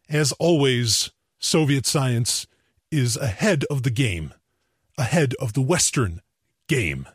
[0.09, 2.47] As always, Soviet science
[2.91, 4.33] is ahead of the game,
[4.97, 6.21] ahead of the Western
[6.67, 7.07] game.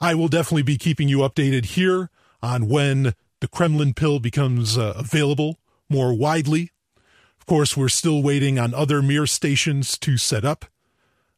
[0.00, 2.10] I will definitely be keeping you updated here
[2.42, 6.70] on when the Kremlin pill becomes uh, available more widely
[7.40, 10.66] Of course, we're still waiting on other Mir stations to set up.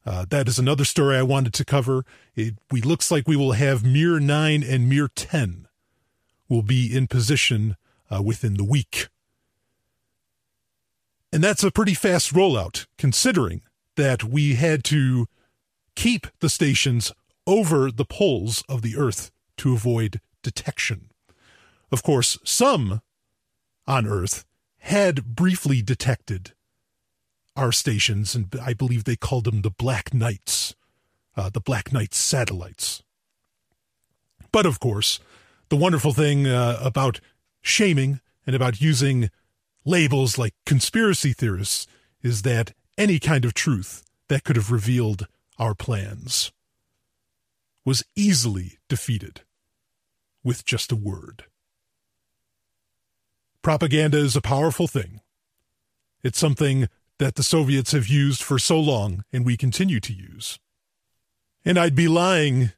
[0.05, 2.05] Uh, that is another story I wanted to cover.
[2.35, 5.69] It we looks like we will have Mir 9 and Mir 10
[6.49, 7.77] will be in position
[8.11, 9.09] uh, within the week.
[11.33, 13.63] And that's a pretty fast rollout, considering
[13.97, 15.27] that we had to
[15.95, 17.13] keep the stations
[17.47, 21.11] over the poles of the Earth to avoid detection.
[21.93, 23.03] Of course, some
[23.87, 24.45] on Earth
[24.79, 26.53] had briefly detected
[27.57, 30.75] our stations, and I believe they called them the Black Knights,
[31.37, 33.03] uh, the Black Knights satellites.
[34.53, 35.21] But of course,
[35.69, 37.21] the wonderful thing uh, about
[37.61, 39.31] shaming and about using
[39.85, 41.87] labels like conspiracy theorists
[42.23, 45.27] is that any kind of truth that could have revealed
[45.59, 46.53] our plans
[47.85, 49.43] was easily defeated
[50.45, 51.45] with just a word.
[53.63, 55.21] Propaganda is a powerful thing.
[56.23, 60.59] It's something that the Soviets have used for so long and we continue to use.
[61.65, 62.73] And I'd be lying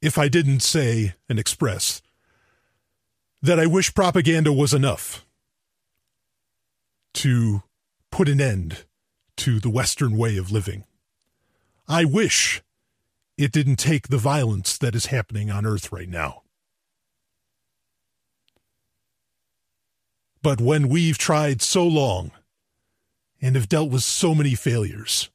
[0.00, 2.02] if I didn't say and express
[3.42, 5.26] that I wish propaganda was enough
[7.14, 7.62] to
[8.10, 8.84] put an end
[9.38, 10.84] to the Western way of living.
[11.88, 12.62] I wish
[13.36, 16.42] it didn't take the violence that is happening on Earth right now.
[20.42, 22.30] But when we've tried so long
[23.40, 25.30] and have dealt with so many failures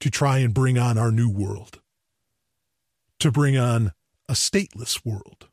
[0.00, 1.80] to try and bring on our new world,
[3.18, 3.92] to bring on
[4.28, 5.48] a stateless world,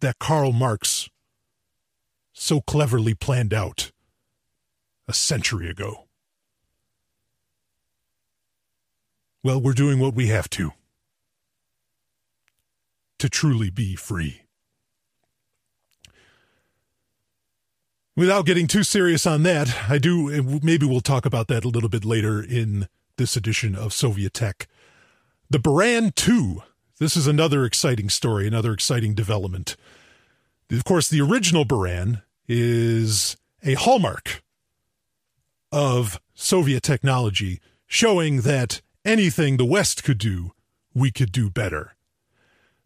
[0.00, 1.08] that Karl Marx
[2.32, 3.92] so cleverly planned out
[5.06, 6.07] a century ago.
[9.42, 10.72] Well, we're doing what we have to
[13.18, 14.42] to truly be free.
[18.16, 21.88] Without getting too serious on that, I do, maybe we'll talk about that a little
[21.88, 24.66] bit later in this edition of Soviet Tech.
[25.50, 26.62] The Buran 2.
[26.98, 29.76] This is another exciting story, another exciting development.
[30.70, 34.42] Of course, the original Buran is a hallmark
[35.70, 40.52] of Soviet technology, showing that anything the West could do,
[40.94, 41.96] we could do better.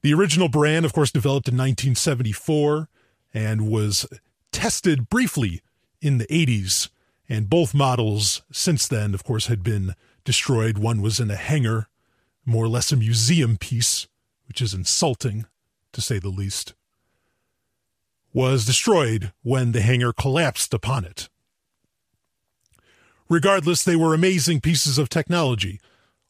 [0.02, 2.88] The original Buran, of course, developed in 1974
[3.34, 4.06] and was
[4.52, 5.62] tested briefly
[6.00, 6.88] in the 80s,
[7.28, 9.94] and both models since then, of course, had been
[10.24, 10.78] destroyed.
[10.78, 11.88] One was in a hangar,
[12.44, 14.06] more or less a museum piece,
[14.46, 15.46] which is insulting,
[15.92, 16.74] to say the least,
[18.32, 21.28] was destroyed when the hangar collapsed upon it.
[23.28, 25.80] Regardless, they were amazing pieces of technology,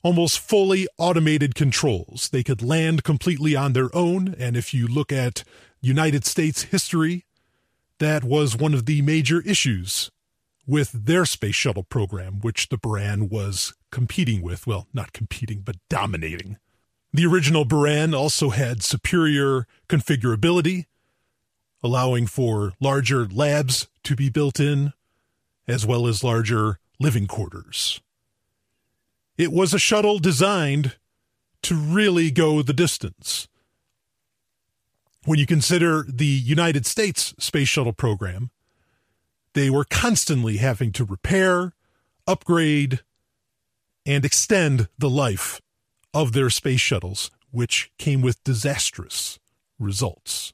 [0.03, 2.29] almost fully automated controls.
[2.31, 5.45] They could land completely on their own, and if you look at
[5.81, 7.25] United States history,
[7.99, 10.11] that was one of the major issues
[10.67, 14.67] with their space shuttle program, which the Buran was competing with.
[14.67, 16.59] Well, not competing, but dominating.
[17.13, 20.87] The original Buran also had superior configurability,
[21.83, 24.93] allowing for larger labs to be built in,
[25.69, 28.01] as well as larger living quarters.
[29.43, 30.97] It was a shuttle designed
[31.63, 33.49] to really go the distance
[35.25, 38.51] when you consider the United States space shuttle program,
[39.55, 41.75] they were constantly having to repair,
[42.27, 43.01] upgrade,
[44.05, 45.61] and extend the life
[46.13, 49.39] of their space shuttles, which came with disastrous
[49.79, 50.53] results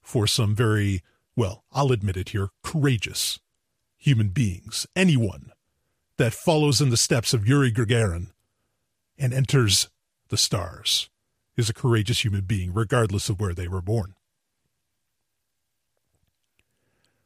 [0.00, 1.02] for some very,
[1.36, 3.40] well, I'll admit it here, courageous
[3.98, 4.86] human beings.
[4.96, 5.52] Anyone
[6.20, 8.26] that follows in the steps of Yuri Gagarin
[9.18, 9.88] and enters
[10.28, 11.08] the stars
[11.56, 14.12] is a courageous human being, regardless of where they were born.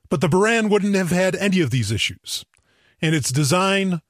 [0.08, 2.44] But the Buran wouldn't have had any of these issues,
[3.02, 4.00] and its design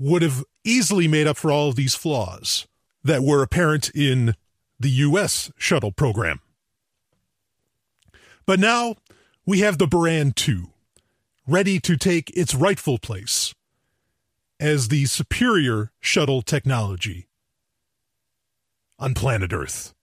[0.00, 2.66] would have easily made up for all of these flaws
[3.04, 4.34] that were apparent in
[4.80, 5.52] the U.S.
[5.56, 6.40] shuttle program.
[8.46, 8.96] But now
[9.46, 10.70] we have the Buran 2,
[11.46, 13.54] ready to take its rightful place
[14.60, 17.26] as the superior shuttle technology
[18.98, 19.94] on planet Earth,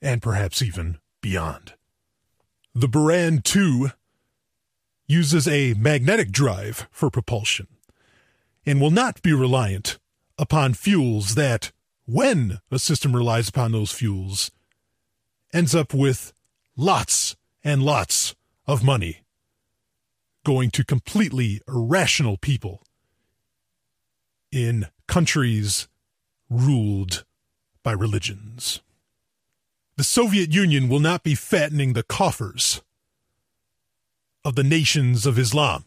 [0.00, 1.74] and perhaps even beyond.
[2.74, 3.90] The Buran 2
[5.06, 7.66] uses a magnetic drive for propulsion
[8.64, 9.98] and will not be reliant
[10.38, 11.72] upon fuels that,
[12.06, 14.52] when a system relies upon those fuels,
[15.52, 16.32] ends up with
[16.76, 17.34] lots
[17.64, 18.36] and lots
[18.66, 19.22] of money
[20.44, 22.82] going to completely irrational people
[24.52, 25.88] in countries
[26.48, 27.24] ruled
[27.82, 28.80] by religions.
[29.96, 32.82] The Soviet Union will not be fattening the coffers
[34.44, 35.84] of the nations of Islam.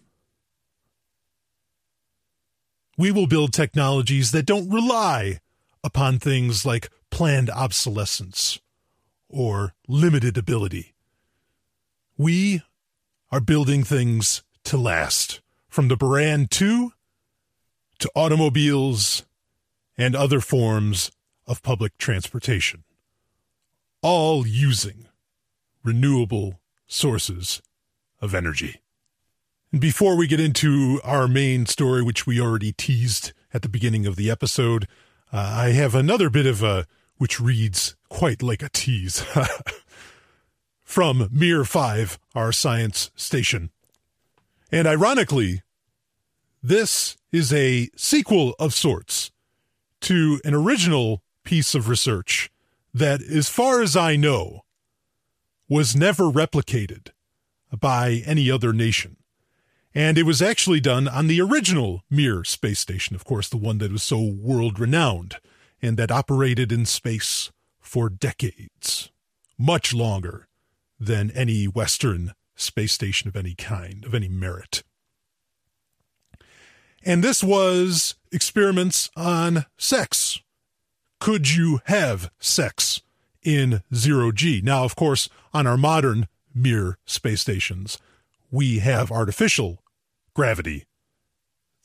[2.97, 5.39] We will build technologies that don't rely
[5.84, 8.59] upon things like planned obsolescence
[9.28, 10.93] or limited ability.
[12.18, 12.61] We
[13.32, 16.93] are building things to last, from the Buran 2
[17.99, 19.23] to automobiles
[19.97, 21.11] and other forms
[21.47, 22.83] of public transportation,
[24.01, 25.07] all using
[25.83, 27.61] renewable sources
[28.21, 28.81] of energy.
[29.71, 34.05] And before we get into our main story, which we already teased at the beginning
[34.05, 34.87] of the episode,
[35.31, 36.85] uh, I have another bit of a,
[37.17, 39.25] which reads quite like a tease,
[40.83, 43.71] from Mir 5, our science station.
[44.71, 45.63] And ironically,
[46.61, 49.31] this is a sequel of sorts
[50.01, 52.51] to an original piece of research
[52.93, 54.61] that, as far as I know,
[55.67, 57.09] was never replicated
[57.77, 59.17] by any other nation.
[59.95, 63.79] And it was actually done on the original Mir space station, of course, the one
[63.79, 65.38] that was so world renowned
[65.81, 69.11] and that operated in space for decades,
[69.57, 70.47] much longer
[70.99, 74.84] than any Western space station of any kind, of any merit.
[77.05, 80.39] And this was experiments on sex.
[81.19, 83.01] Could you have sex
[83.43, 84.61] in zero G?
[84.63, 87.97] Now, of course, on our modern Mir space stations,
[88.51, 89.83] we have artificial
[90.33, 90.85] gravity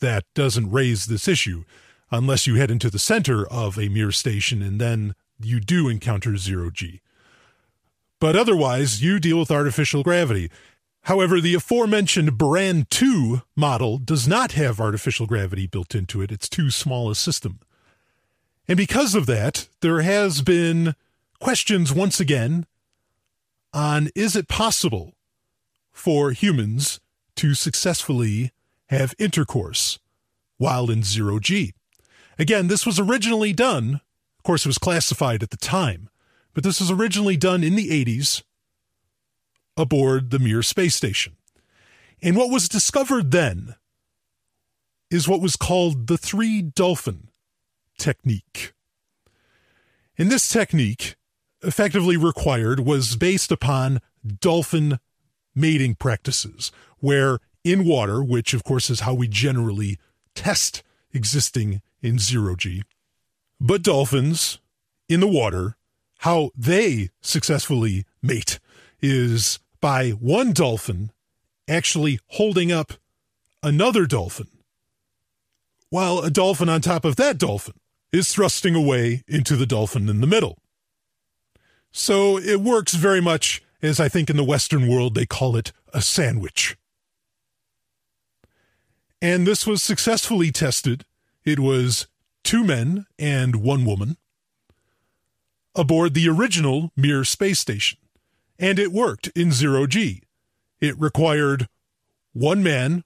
[0.01, 1.65] that doesn't raise this issue
[2.11, 6.37] unless you head into the center of a Mir station and then you do encounter
[6.37, 7.01] zero G.
[8.21, 10.51] But otherwise, you deal with artificial gravity.
[11.09, 16.31] However, the aforementioned Buran 2 model does not have artificial gravity built into it.
[16.31, 17.61] It's too small a system.
[18.69, 20.95] And because of that, there has been
[21.41, 22.67] questions once again
[23.73, 25.15] on is it possible
[25.91, 27.01] for humans
[27.37, 28.53] to successfully
[28.91, 29.99] have intercourse
[30.59, 31.73] while in zero G?
[32.39, 34.03] Again, this was originally done,
[34.37, 36.11] of course, it was classified at the time,
[36.53, 38.43] but this was originally done in the 80s
[39.79, 41.37] aboard the Mir space station.
[42.21, 43.77] And what was discovered then
[45.11, 47.29] is what was called the three dolphin
[47.99, 48.73] technique.
[50.19, 51.17] And this technique,
[51.63, 54.01] effectively required, was based upon
[54.41, 54.99] dolphin
[55.55, 59.99] mating practices, where in water, which of course is how we generally
[60.35, 62.83] test existing in zero G,
[63.61, 64.59] but dolphins
[65.09, 65.77] in the water,
[66.19, 68.59] how they successfully mate
[69.01, 71.13] is by one dolphin
[71.69, 72.95] actually holding up
[73.63, 74.49] another dolphin,
[75.91, 77.75] while a dolphin on top of that dolphin
[78.13, 80.59] is thrusting away into the dolphin in the middle.
[81.93, 85.73] So it works very much as I think in the Western world they call it
[85.93, 86.77] a sandwich.
[89.21, 91.05] And this was successfully tested.
[91.45, 92.07] It was
[92.45, 94.17] two men and one woman
[95.75, 97.99] aboard the original Mir space station
[98.59, 100.23] and it worked in zero G.
[100.81, 101.69] It required
[102.33, 103.05] one man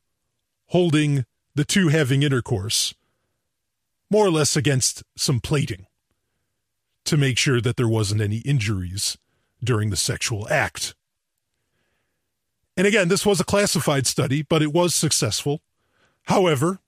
[0.66, 1.24] holding
[1.54, 2.94] the two having intercourse,
[4.10, 5.86] more or less against some plating,
[7.04, 9.18] to make sure that there wasn't any injuries
[9.62, 10.94] during the sexual act.
[12.76, 15.60] And again, this was a classified study, but it was successful.
[16.24, 16.80] However,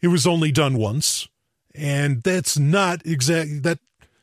[0.00, 1.28] it was only done once,
[1.74, 3.78] and that's not exact that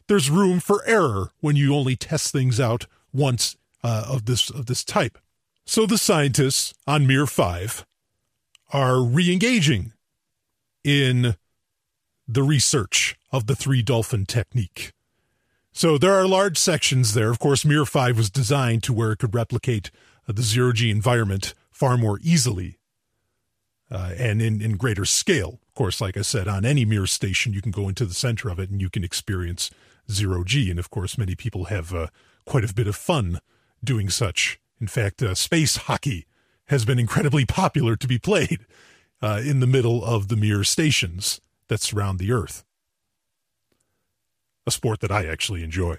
[0.07, 4.65] there's room for error when you only test things out once uh, of this of
[4.67, 5.17] this type.
[5.65, 7.85] So the scientists on Mir 5
[8.73, 9.93] are re-engaging
[10.83, 11.35] in
[12.27, 14.91] the research of the three dolphin technique.
[15.71, 17.29] So there are large sections there.
[17.29, 19.89] Of course, Mir 5 was designed to where it could replicate
[20.27, 22.77] uh, the zero G environment far more easily
[23.89, 25.59] uh, and in, in greater scale.
[25.67, 28.49] Of course, like I said, on any Mir station, you can go into the center
[28.49, 29.71] of it and you can experience
[30.11, 30.69] zero G.
[30.69, 32.07] And of course, many people have uh,
[32.45, 33.39] quite a bit of fun
[33.83, 34.59] doing such.
[34.79, 36.25] In fact, uh, space hockey
[36.67, 38.65] has been incredibly popular to be played
[39.21, 42.63] uh, in the middle of the Mir stations that surround the Earth.
[44.65, 45.97] A sport that I actually enjoy.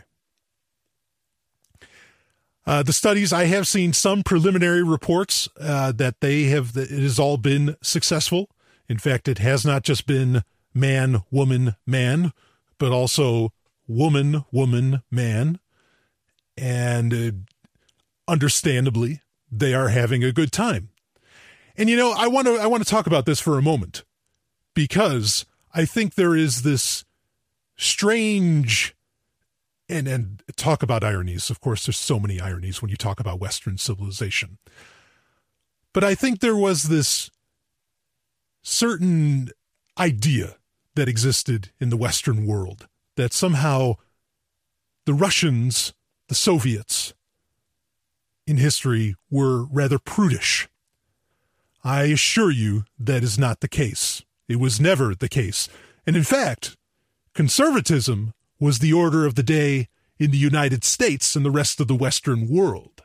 [2.66, 7.03] Uh, the studies I have seen some preliminary reports uh, that they have that it
[7.03, 8.49] has all been successful.
[8.89, 12.32] In fact, it has not just been man, woman, man,
[12.78, 13.53] but also
[13.87, 15.59] woman, woman, man,
[16.57, 17.30] and uh,
[18.29, 19.20] understandably,
[19.51, 20.91] they are having a good time.
[21.77, 24.05] And you know, I want to I want to talk about this for a moment
[24.75, 25.45] because
[25.75, 27.05] I think there is this
[27.77, 28.95] strange
[29.89, 31.51] and and talk about ironies.
[31.51, 34.59] Of course, there's so many ironies when you talk about Western civilization.
[35.93, 37.31] But I think there was this
[38.62, 39.51] certain
[39.99, 40.57] idea
[40.97, 43.95] that existed in the Western world that somehow
[45.07, 45.93] the Russians,
[46.29, 47.14] the Soviets,
[48.47, 50.68] in history were rather prudish.
[51.82, 54.22] I assure you that is not the case.
[54.49, 55.68] It was never the case.
[56.07, 56.76] And in fact,
[57.34, 59.88] conservatism was the order of the day
[60.18, 63.03] in the United States and the rest of the Western world.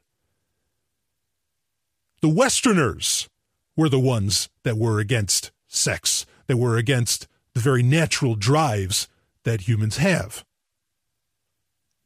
[2.22, 3.30] the Westerners
[3.76, 9.08] were the ones that were against sex, that were against the very natural drives
[9.44, 10.44] that humans have.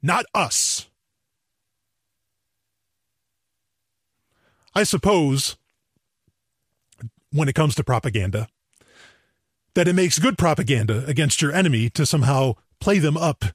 [0.02, 0.90] Not us.
[4.76, 5.56] I suppose
[7.32, 8.48] when it comes to propaganda,
[9.74, 13.46] that it makes good propaganda against your enemy to somehow play them up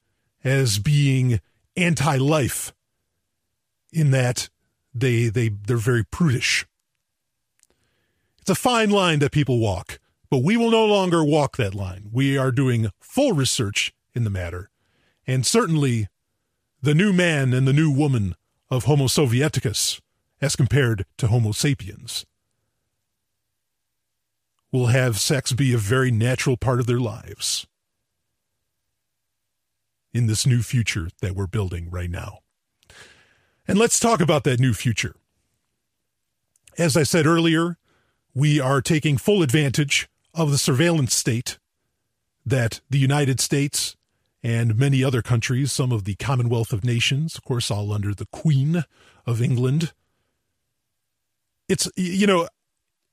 [0.45, 1.41] as being
[1.77, 2.73] anti-life
[3.93, 4.49] in that
[4.95, 6.67] they they they're very prudish.
[8.41, 9.99] It's a fine line that people walk,
[10.31, 12.09] but we will no longer walk that line.
[12.13, 14.71] We are doing full research in the matter,
[15.27, 16.09] and certainly
[16.83, 18.35] the new man and the new woman
[18.71, 20.01] of Homo Sovieticus
[20.41, 22.27] as compared to Homo sapiens
[24.71, 27.67] will have sex be a very natural part of their lives
[30.13, 32.39] in this new future that we're building right now.
[33.67, 35.15] And let's talk about that new future.
[36.79, 37.77] As I said earlier,
[38.35, 41.59] we are taking full advantage of the surveillance state
[42.45, 43.97] that the United States
[44.43, 48.27] and many other countries, some of the Commonwealth of Nations, of course, all under the
[48.27, 48.85] Queen
[49.27, 49.93] of England.
[51.69, 52.49] It's, you know,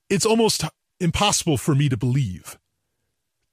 [0.08, 0.64] it's almost
[1.00, 2.58] impossible for me to believe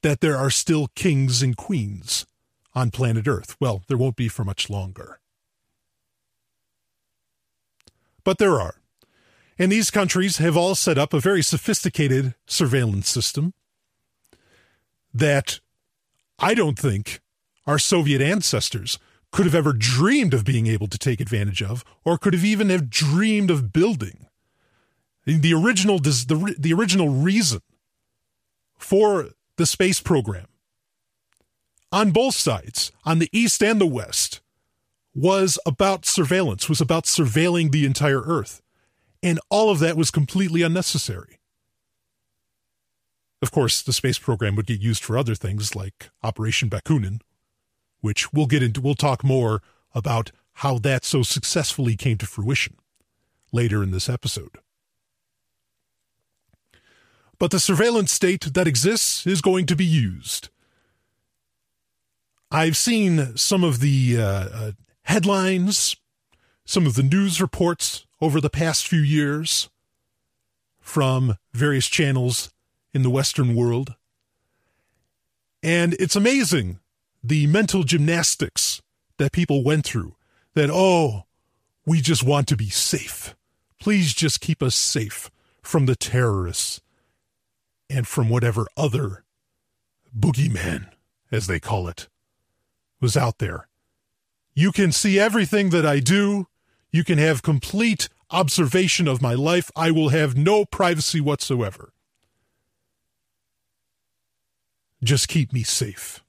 [0.02, 2.26] that there are still kings and queens
[2.74, 3.56] on planet Earth.
[3.60, 5.20] Well, there won't be for much longer.
[8.22, 8.76] But there are.
[9.58, 13.54] And these countries have all set up a very sophisticated surveillance system
[15.12, 15.60] that
[16.38, 17.20] I don't think
[17.66, 18.98] our Soviet ancestors
[19.30, 22.70] could have ever dreamed of being able to take advantage of or could have even
[22.70, 24.26] have dreamed of building.
[25.26, 27.60] The original the, the original reason
[28.76, 30.46] for the space program
[31.90, 34.40] on both sides, on the east and the west,
[35.14, 38.60] was about surveillance, was about surveilling the entire earth.
[39.22, 41.38] And all of that was completely unnecessary.
[43.40, 47.20] Of course, the space program would get used for other things like Operation Bakunin,
[48.00, 49.62] which we'll get into, we'll talk more
[49.94, 52.76] about how that so successfully came to fruition
[53.52, 54.58] later in this episode.
[57.38, 60.48] But the surveillance state that exists is going to be used.
[62.50, 64.72] I've seen some of the uh, uh,
[65.02, 65.96] headlines,
[66.64, 69.68] some of the news reports over the past few years
[70.80, 72.52] from various channels
[72.92, 73.94] in the Western world.
[75.62, 76.78] And it's amazing
[77.22, 78.82] the mental gymnastics
[79.16, 80.14] that people went through
[80.54, 81.24] that, oh,
[81.86, 83.34] we just want to be safe.
[83.80, 85.30] Please just keep us safe
[85.62, 86.80] from the terrorists
[87.90, 89.24] and from whatever other
[90.16, 90.88] boogeyman,
[91.30, 92.08] as they call it,
[93.00, 93.68] was out there.
[94.54, 96.46] You can see everything that I do.
[96.90, 99.70] You can have complete observation of my life.
[99.74, 101.92] I will have no privacy whatsoever.
[105.02, 106.22] Just keep me safe.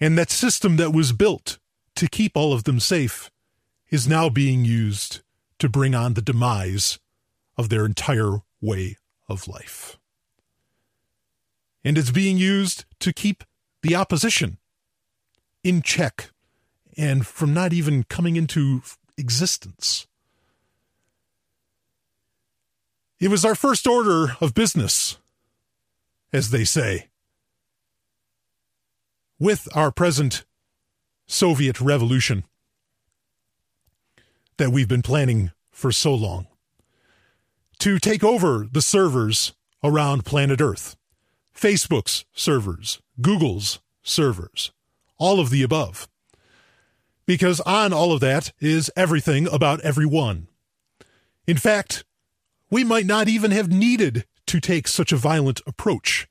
[0.00, 1.58] And that system that was built
[1.94, 3.30] to keep all of them safe
[3.90, 5.20] is now being used
[5.58, 6.98] to bring on the demise
[7.56, 8.96] of their entire way
[9.32, 9.98] of life.
[11.84, 13.42] And it's being used to keep
[13.82, 14.58] the opposition
[15.64, 16.30] in check
[16.96, 18.82] and from not even coming into
[19.16, 20.06] existence.
[23.18, 25.16] It was our first order of business,
[26.32, 27.08] as they say,
[29.38, 30.44] with our present
[31.26, 32.44] Soviet revolution
[34.56, 36.46] that we've been planning for so long
[37.82, 40.94] to take over the servers around planet Earth,
[41.52, 44.70] Facebook's servers, Google's servers,
[45.18, 46.06] all of the above.
[47.26, 50.46] Because on all of that is everything about everyone.
[51.48, 52.04] In fact,
[52.70, 56.28] we might not even have needed to take such a violent approach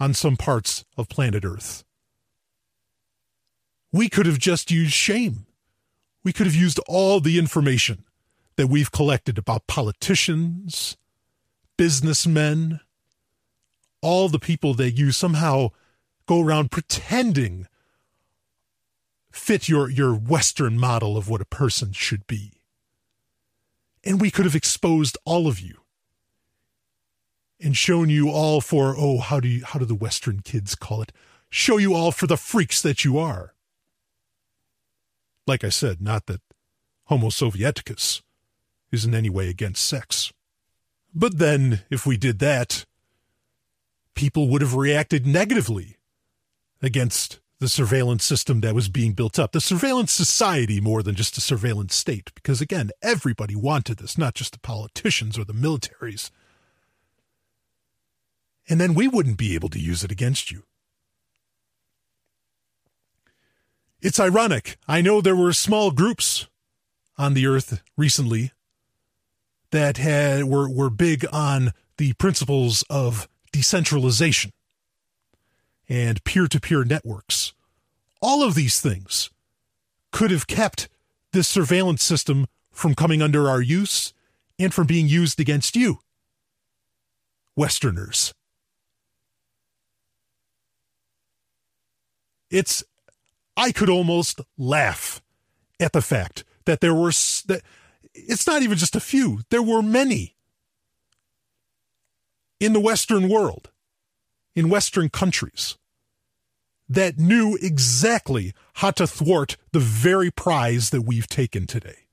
[0.00, 1.84] on some parts of planet Earth.
[3.92, 5.44] We could have just used shame.
[6.24, 8.06] We could have used all the information
[8.62, 10.96] that we've collected about politicians,
[11.76, 12.78] businessmen,
[14.00, 15.70] all the people that you somehow
[16.26, 17.66] go around pretending
[19.32, 22.52] fit your, your Western model of what a person should be.
[24.04, 25.78] And we could have exposed all of you
[27.60, 31.02] and shown you all for, oh, how do you, how do the Western kids call
[31.02, 31.10] it?
[31.50, 33.54] Show you all for the freaks that you are.
[35.48, 36.42] Like I said, not that
[37.06, 38.22] Homo Sovieticus
[38.92, 40.32] is in any way against sex.
[41.14, 42.84] But then, if we did that,
[44.14, 45.96] people would have reacted negatively
[46.82, 51.38] against the surveillance system that was being built up, the surveillance society more than just
[51.38, 56.30] a surveillance state, because again, everybody wanted this, not just the politicians or the militaries.
[58.68, 60.64] And then we wouldn't be able to use it against you.
[64.00, 64.76] It's ironic.
[64.88, 66.48] I know there were small groups
[67.16, 68.50] on the earth recently
[69.72, 74.52] that had were were big on the principles of decentralization
[75.88, 77.52] and peer-to-peer networks.
[78.20, 79.30] All of these things
[80.10, 80.88] could have kept
[81.32, 84.12] this surveillance system from coming under our use
[84.58, 85.98] and from being used against you,
[87.56, 88.32] Westerners.
[92.50, 92.84] It's
[93.56, 95.20] I could almost laugh
[95.80, 97.62] at the fact that there were that
[98.14, 100.36] it's not even just a few, there were many
[102.60, 103.70] in the Western world,
[104.54, 105.76] in Western countries,
[106.88, 112.06] that knew exactly how to thwart the very prize that we've taken today.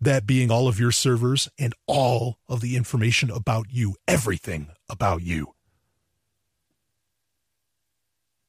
[0.00, 5.22] That being all of your servers and all of the information about you, everything about
[5.22, 5.54] you.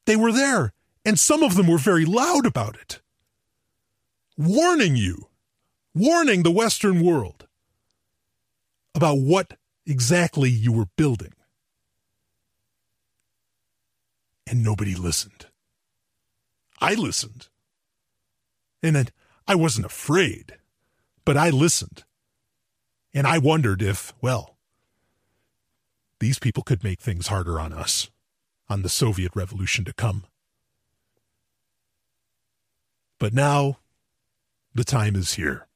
[0.06, 3.02] They were there, and some of them were very loud about it,
[4.38, 5.30] warning you,
[5.96, 7.48] warning the Western world
[8.94, 11.34] about what exactly you were building.
[14.48, 15.48] And nobody listened.
[16.80, 17.48] I listened.
[18.84, 19.12] And
[19.48, 20.58] I wasn't afraid,
[21.24, 22.04] but I listened.
[23.14, 24.58] And I wondered if, well,
[26.20, 28.10] these people could make things harder on us
[28.70, 30.26] on the Soviet Revolution to come.
[33.20, 33.78] But now
[34.74, 35.68] the time is here.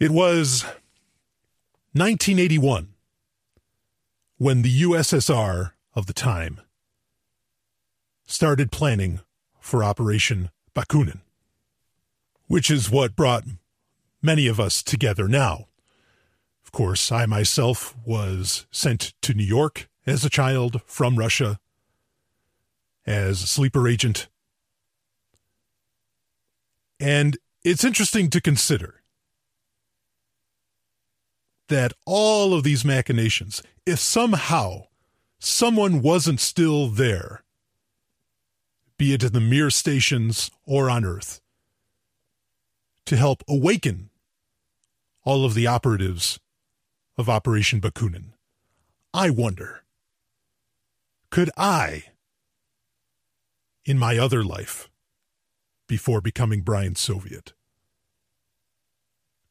[0.00, 0.62] It was
[1.92, 2.94] 1981
[4.36, 6.60] when the USSR of the time
[8.24, 9.18] started planning
[9.58, 11.22] for Operation Bakunin,
[12.46, 13.42] which is what brought
[14.22, 15.66] many of us together now.
[16.62, 21.58] Of course, I myself was sent to New York as a child from Russia
[23.04, 24.28] as a sleeper agent.
[27.00, 29.02] And it's interesting to consider
[31.68, 34.84] that all of these machinations, if somehow
[35.38, 37.42] someone wasn't still there,
[38.96, 41.40] be it in the Mir stations or on Earth,
[43.06, 44.10] to help awaken
[45.24, 46.40] all of the operatives
[47.16, 48.32] of Operation Bakunin.
[49.14, 49.84] I wonder,
[51.30, 52.04] could I,
[53.84, 54.90] in my other life,
[55.86, 57.52] before becoming Brian Soviet,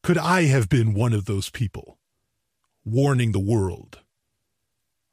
[0.02, 1.97] could I have been one of those people
[2.90, 4.00] warning the world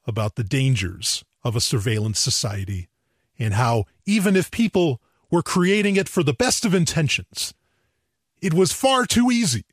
[0.07, 2.89] about the dangers of a surveillance society
[3.37, 5.01] and how, even if people
[5.31, 7.53] were creating it for the best of intentions,
[8.41, 9.65] it was far too easy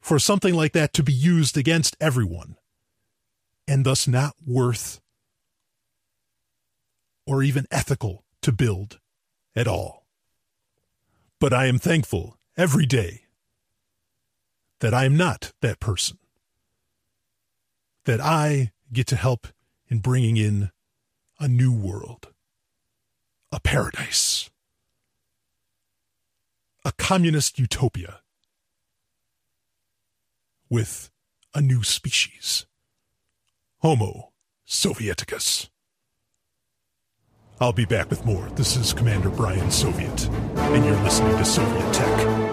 [0.00, 2.56] for something like that to be used against everyone
[3.68, 5.00] and thus not worth
[7.26, 8.98] or even ethical to build
[9.54, 10.06] at all.
[11.38, 13.22] But I am thankful every day
[14.80, 16.18] that I am not that person,
[18.04, 19.46] that I get to help
[19.88, 20.70] in bringing in
[21.38, 22.28] a new world,
[23.52, 24.50] a paradise,
[26.84, 28.20] a communist utopia
[30.68, 31.10] with
[31.54, 32.66] a new species
[33.78, 34.30] Homo
[34.66, 35.68] Sovieticus.
[37.60, 38.48] I'll be back with more.
[38.50, 42.49] This is Commander Brian Soviet, and you're listening to Soviet Tech.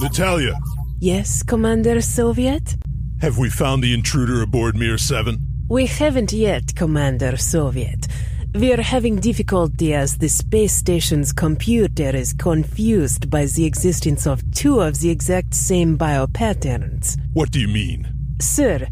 [0.00, 0.58] Natalia.
[0.98, 2.76] Yes, Commander Soviet?
[3.20, 5.38] Have we found the intruder aboard Mir 7?
[5.68, 8.06] We haven't yet, Commander Soviet.
[8.54, 14.80] We're having difficulty as the space station's computer is confused by the existence of two
[14.80, 17.16] of the exact same biopatterns.
[17.32, 18.12] What do you mean?
[18.40, 18.88] Sir,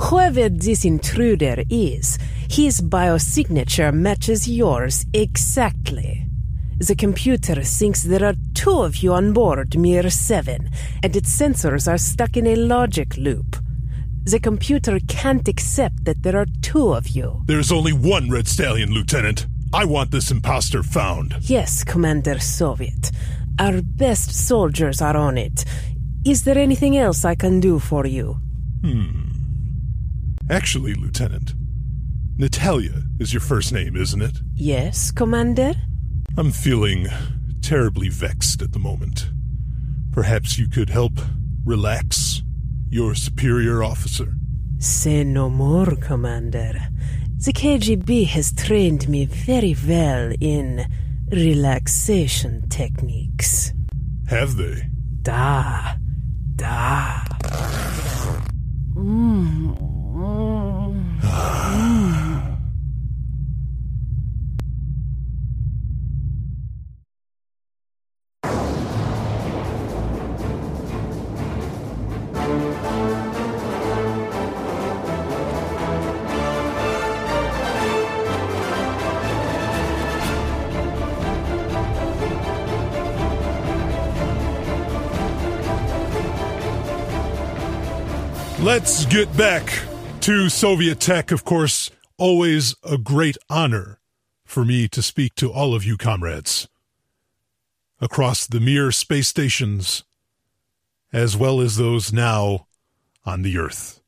[0.00, 2.18] whoever this intruder is,
[2.48, 6.26] his biosignature matches yours exactly.
[6.78, 10.70] The computer thinks there are two of you on board Mir 7,
[11.02, 13.56] and its sensors are stuck in a logic loop.
[14.24, 17.42] The computer can't accept that there are two of you.
[17.46, 19.46] There's only one Red Stallion, Lieutenant.
[19.72, 21.36] I want this impostor found.
[21.42, 23.10] Yes, Commander Soviet.
[23.58, 25.64] Our best soldiers are on it.
[26.24, 28.40] Is there anything else I can do for you?
[28.82, 29.28] Hmm.
[30.50, 31.54] Actually, Lieutenant,
[32.36, 34.38] Natalia is your first name, isn't it?
[34.54, 35.74] Yes, Commander?
[36.36, 37.06] I'm feeling
[37.62, 39.30] terribly vexed at the moment.
[40.10, 41.12] Perhaps you could help
[41.64, 42.42] relax
[42.90, 44.34] your superior officer.
[44.78, 46.74] Say no more, Commander.
[47.38, 50.84] The KGB has trained me very well in
[51.30, 53.72] relaxation techniques.
[54.28, 54.88] Have they?
[55.22, 55.94] Da.
[56.56, 57.22] Da.
[58.96, 59.78] Mm.
[60.16, 61.20] Mm.
[61.20, 61.83] Mm.
[88.64, 89.70] Let's get back
[90.20, 91.30] to Soviet tech.
[91.30, 94.00] Of course, always a great honor
[94.46, 96.66] for me to speak to all of you comrades
[98.00, 100.02] across the Mir space stations,
[101.12, 102.66] as well as those now
[103.26, 104.00] on the Earth.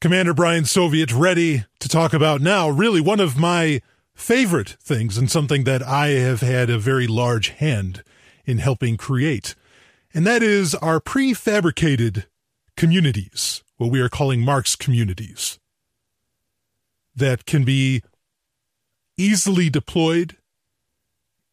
[0.00, 3.82] Commander Brian Soviet ready to talk about now really one of my
[4.14, 8.02] favorite things and something that I have had a very large hand
[8.46, 9.54] in helping create.
[10.14, 12.24] And that is our prefabricated
[12.76, 15.58] communities, what we are calling Marx communities,
[17.14, 18.02] that can be
[19.16, 20.36] easily deployed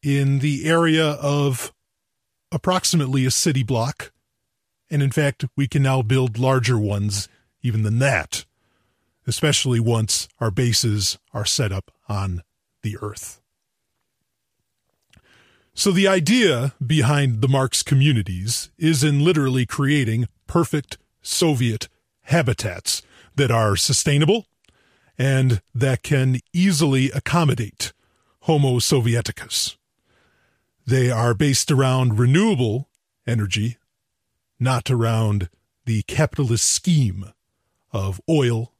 [0.01, 1.71] in the area of
[2.51, 4.11] approximately a city block.
[4.89, 7.29] And in fact, we can now build larger ones
[7.61, 8.45] even than that,
[9.27, 12.41] especially once our bases are set up on
[12.81, 13.41] the Earth.
[15.73, 21.87] So the idea behind the Marx communities is in literally creating perfect Soviet
[22.23, 23.01] habitats
[23.35, 24.45] that are sustainable
[25.17, 27.93] and that can easily accommodate
[28.41, 29.75] Homo Sovieticus.
[30.85, 32.89] They are based around renewable
[33.27, 33.77] energy,
[34.59, 35.49] not around
[35.85, 37.31] the capitalist scheme
[37.91, 38.73] of oil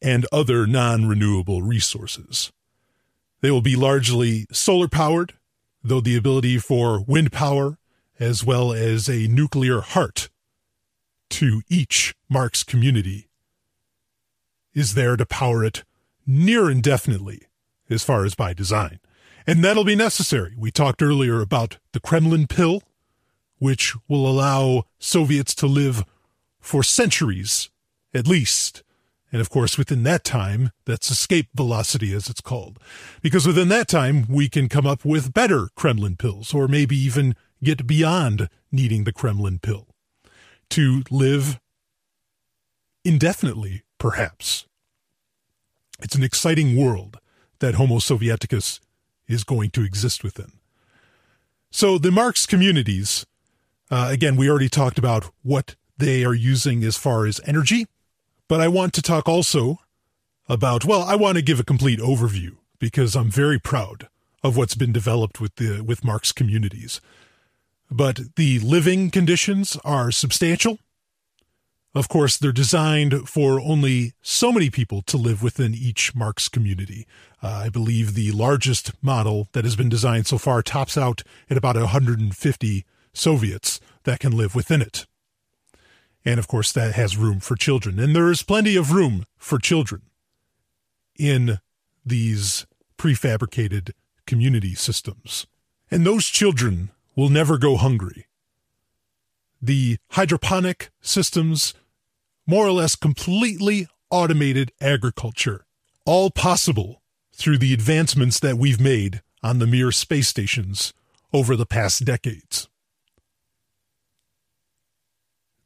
[0.00, 2.52] and other non renewable resources.
[3.40, 5.34] They will be largely solar powered,
[5.82, 7.78] though the ability for wind power
[8.20, 10.28] as well as a nuclear heart
[11.34, 13.28] to each Marx community
[14.72, 15.82] is there to power it
[16.24, 17.42] near indefinitely,
[17.90, 19.00] as far as by design.
[19.44, 20.54] And that'll be necessary.
[20.56, 22.84] We talked earlier about the Kremlin pill,
[23.58, 26.04] which will allow Soviets to live
[26.60, 27.68] for centuries
[28.14, 28.84] at least.
[29.32, 32.78] And of course, within that time, that's escape velocity, as it's called.
[33.22, 37.34] Because within that time, we can come up with better Kremlin pills, or maybe even
[37.60, 39.88] get beyond needing the Kremlin pill
[40.70, 41.60] to live
[43.04, 44.66] indefinitely, perhaps.
[46.00, 47.18] It's an exciting world
[47.60, 48.80] that Homo Sovieticus
[49.26, 50.52] is going to exist within.
[51.70, 53.26] So the Marx communities,
[53.90, 57.86] uh, again, we already talked about what they are using as far as energy,
[58.48, 59.78] but I want to talk also
[60.48, 64.08] about, well, I want to give a complete overview because I'm very proud
[64.42, 67.00] of what's been developed with the with Marx communities
[67.90, 70.78] but the living conditions are substantial.
[71.94, 77.06] Of course, they're designed for only so many people to live within each Marx community.
[77.40, 81.56] Uh, I believe the largest model that has been designed so far tops out at
[81.56, 85.06] about 150 Soviets that can live within it.
[86.24, 88.00] And of course, that has room for children.
[88.00, 90.02] And there is plenty of room for children
[91.16, 91.58] in
[92.04, 92.66] these
[92.98, 93.92] prefabricated
[94.26, 95.46] community systems.
[95.90, 98.26] And those children will never go hungry.
[99.60, 101.74] The hydroponic systems,
[102.46, 105.66] more or less completely automated agriculture,
[106.04, 107.02] all possible
[107.32, 110.92] through the advancements that we've made on the Mir space stations
[111.32, 112.68] over the past decades.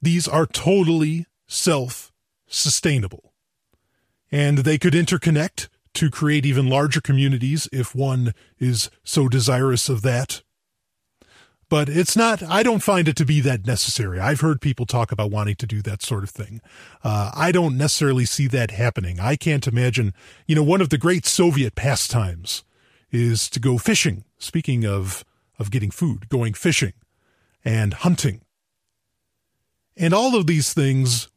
[0.01, 2.13] These are totally self
[2.47, 3.33] sustainable,
[4.31, 10.03] and they could interconnect to create even larger communities if one is so desirous of
[10.03, 10.43] that
[11.69, 14.19] but it's not i don't find it to be that necessary.
[14.19, 16.61] I've heard people talk about wanting to do that sort of thing.
[17.05, 19.21] Uh, i don't necessarily see that happening.
[19.21, 20.15] I can't imagine
[20.47, 22.65] you know one of the great soviet pastimes
[23.11, 24.25] is to go fishing.
[24.39, 25.25] Speaking of
[25.59, 26.93] of getting food going fishing
[27.65, 28.41] and hunting.
[29.97, 31.29] And all of these things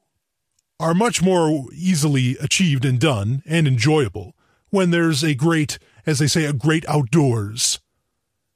[0.79, 4.35] are much more easily achieved and done and enjoyable
[4.69, 7.79] when there's a great as they say a great outdoors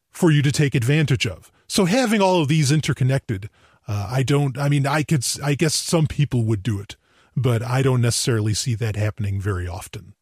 [0.09, 3.49] for you to take advantage of so having all of these interconnected,
[3.87, 4.57] uh, I don't.
[4.57, 5.25] I mean, I could.
[5.43, 6.95] I guess some people would do it,
[7.35, 10.13] but I don't necessarily see that happening very often.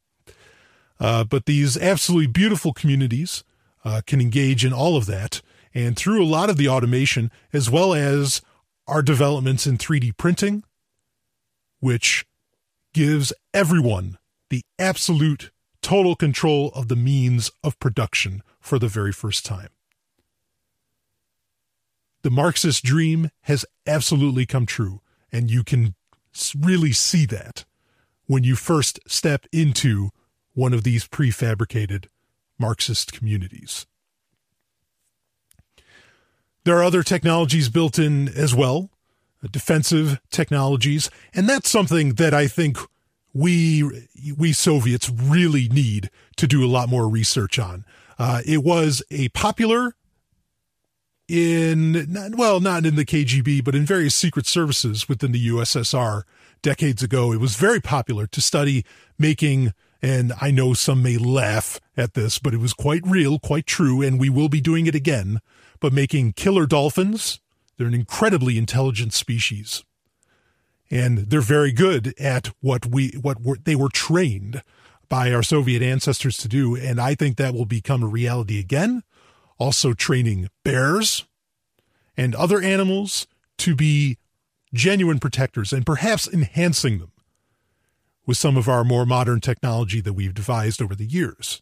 [0.99, 3.43] Uh, but these absolutely beautiful communities
[3.83, 5.41] uh, can engage in all of that,
[5.73, 8.41] And through a lot of the automation, as well as
[8.87, 10.63] our developments in 3D printing,
[11.79, 12.25] which
[12.93, 14.17] gives everyone
[14.49, 19.69] the absolute total control of the means of production for the very first time.
[22.23, 25.01] The Marxist dream has absolutely come true,
[25.31, 25.93] and you can
[26.57, 27.65] really see that
[28.25, 30.09] when you first step into
[30.53, 32.05] one of these prefabricated
[32.57, 33.85] Marxist communities.
[36.63, 38.89] There are other technologies built in as well,
[39.43, 42.77] uh, defensive technologies, and that's something that I think
[43.33, 44.07] we
[44.37, 47.83] we Soviets really need to do a lot more research on.
[48.17, 49.95] Uh, it was a popular
[51.33, 56.23] in well, not in the KGB, but in various secret services within the USSR
[56.61, 57.33] decades ago.
[57.33, 58.85] It was very popular to study
[59.17, 63.65] making, and I know some may laugh at this, but it was quite real, quite
[63.65, 65.39] true, and we will be doing it again.
[65.79, 67.39] But making killer dolphins,
[67.77, 69.83] they're an incredibly intelligent species
[70.93, 74.61] and they're very good at what we what they were trained
[75.09, 79.03] by our Soviet ancestors to do, and I think that will become a reality again.
[79.57, 81.25] Also, training bears
[82.17, 83.27] and other animals
[83.59, 84.17] to be
[84.73, 87.11] genuine protectors and perhaps enhancing them
[88.25, 91.61] with some of our more modern technology that we've devised over the years.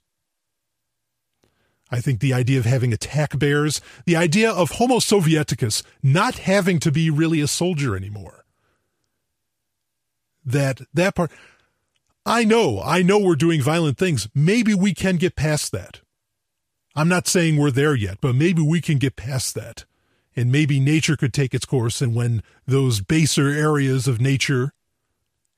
[1.90, 6.80] I think the idea of having attack bears, the idea of Homo Sovieticus not having
[6.80, 8.46] to be really a soldier anymore,
[10.46, 11.32] that that part
[12.26, 14.30] I know, I know we're doing violent things.
[14.34, 16.01] Maybe we can get past that.
[16.96, 19.86] I'm not saying we're there yet, but maybe we can get past that.
[20.36, 22.02] And maybe nature could take its course.
[22.02, 24.74] And when those baser areas of nature,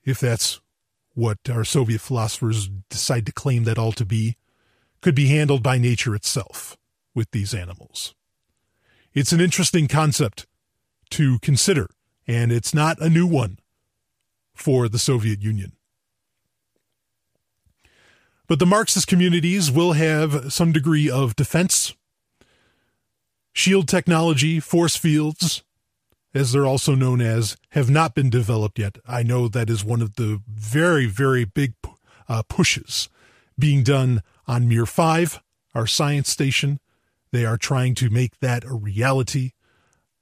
[0.03, 0.59] if that's
[1.13, 4.35] what our Soviet philosophers decide to claim that all to be,
[5.01, 6.77] could be handled by nature itself
[7.13, 8.15] with these animals.
[9.13, 10.47] It's an interesting concept
[11.11, 11.87] to consider,
[12.27, 13.59] and it's not a new one
[14.55, 15.73] for the Soviet Union.
[18.47, 21.93] But the Marxist communities will have some degree of defense,
[23.53, 25.63] shield technology, force fields,
[26.33, 28.97] as they're also known as, have not been developed yet.
[29.07, 31.73] I know that is one of the very, very big
[32.27, 33.09] uh, pushes
[33.57, 35.41] being done on Mir 5,
[35.75, 36.79] our science station.
[37.31, 39.51] They are trying to make that a reality.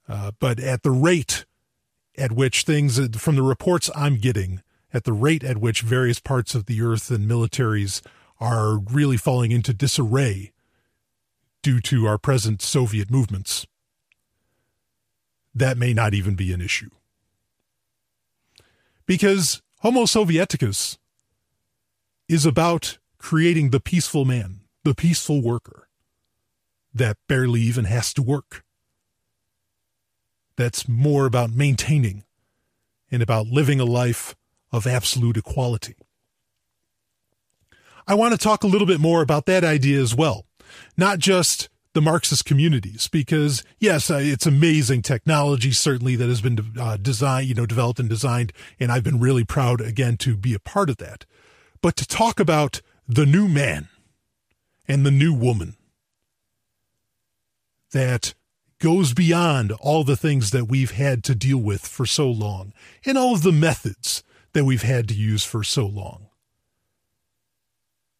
[0.07, 1.45] Uh, but at the rate
[2.17, 4.61] at which things, from the reports I'm getting,
[4.93, 8.01] at the rate at which various parts of the earth and militaries
[8.39, 10.51] are really falling into disarray
[11.61, 13.67] due to our present Soviet movements,
[15.53, 16.89] that may not even be an issue.
[19.05, 20.97] Because Homo Sovieticus
[22.27, 25.87] is about creating the peaceful man, the peaceful worker
[26.93, 28.63] that barely even has to work
[30.55, 32.23] that's more about maintaining
[33.09, 34.35] and about living a life
[34.71, 35.95] of absolute equality.
[38.07, 40.45] I want to talk a little bit more about that idea as well,
[40.97, 46.73] not just the Marxist communities, because yes, uh, it's amazing technology certainly that has been
[46.79, 50.53] uh, designed, you know, developed and designed, and I've been really proud again to be
[50.53, 51.25] a part of that.
[51.81, 53.89] But to talk about the new man
[54.87, 55.75] and the new woman
[57.91, 58.33] that
[58.79, 62.73] goes beyond all the things that we've had to deal with for so long
[63.05, 64.23] and all of the methods
[64.53, 66.27] that we've had to use for so long.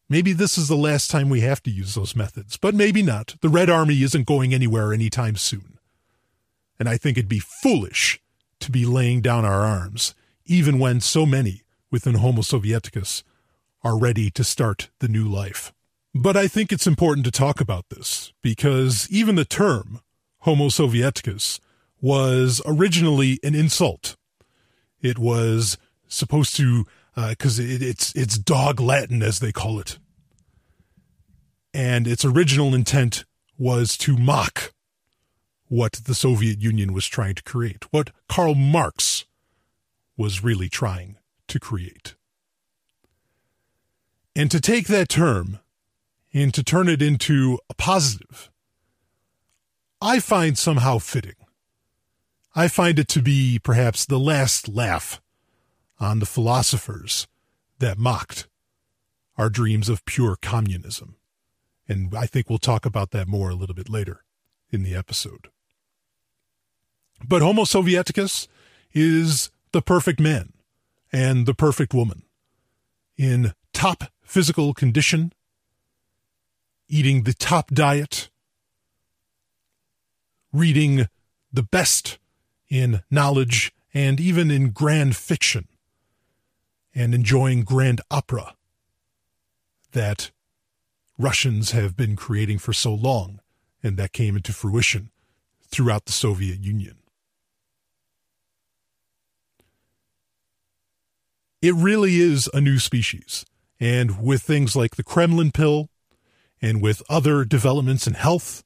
[0.08, 3.36] Maybe this is the last time we have to use those methods, but maybe not.
[3.40, 5.78] The Red Army isn't going anywhere anytime soon.
[6.78, 8.20] And I think it'd be foolish
[8.60, 10.14] to be laying down our arms,
[10.44, 13.22] even when so many within Homo Sovieticus
[13.82, 15.72] are ready to start the new life.
[16.14, 20.00] But I think it's important to talk about this because even the term
[20.40, 21.58] Homo Sovieticus
[22.00, 24.16] was originally an insult.
[25.00, 25.78] It was
[26.12, 29.98] supposed to, because uh, it, it's it's dog Latin as they call it,
[31.72, 33.24] and its original intent
[33.58, 34.72] was to mock
[35.68, 39.24] what the Soviet Union was trying to create, what Karl Marx
[40.16, 41.16] was really trying
[41.48, 42.14] to create.
[44.34, 45.58] And to take that term
[46.32, 48.50] and to turn it into a positive
[50.04, 51.36] I find somehow fitting.
[52.56, 55.20] I find it to be perhaps the last laugh
[56.02, 57.26] on the philosophers
[57.78, 58.48] that mocked
[59.36, 61.16] our dreams of pure communism.
[61.88, 64.24] And I think we'll talk about that more a little bit later
[64.70, 65.48] in the episode.
[67.26, 68.48] But Homo Sovieticus
[68.92, 70.52] is the perfect man
[71.12, 72.22] and the perfect woman
[73.16, 75.32] in top physical condition,
[76.88, 78.30] eating the top diet,
[80.52, 81.06] reading
[81.52, 82.18] the best
[82.68, 85.68] in knowledge and even in grand fiction
[86.94, 88.54] and enjoying grand opera
[89.92, 90.30] that
[91.18, 93.40] Russians have been creating for so long
[93.82, 95.10] and that came into fruition
[95.60, 96.96] throughout the Soviet Union.
[101.60, 103.46] It really is a new species.
[103.78, 105.88] And with things like the Kremlin pill
[106.60, 108.64] and with other developments in health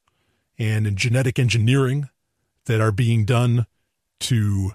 [0.59, 2.09] and in genetic engineering
[2.65, 3.67] that are being done
[4.21, 4.73] to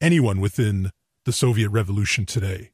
[0.00, 0.90] anyone within
[1.28, 2.70] the Soviet Revolution today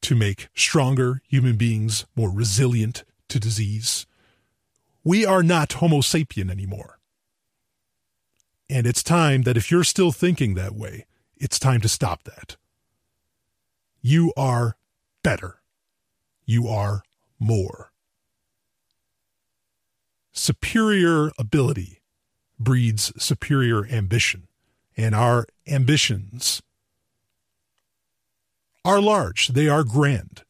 [0.00, 4.06] to make stronger human beings more resilient to disease.
[5.04, 6.98] We are not Homo sapien anymore.
[8.70, 11.04] And it's time that if you're still thinking that way,
[11.36, 12.56] it's time to stop that.
[14.00, 14.78] You are
[15.22, 15.60] better.
[16.46, 17.02] You are
[17.38, 17.92] more.
[20.32, 22.00] Superior ability
[22.58, 24.48] breeds superior ambition,
[24.96, 26.62] and our ambitions
[28.84, 30.42] are large, they are grand.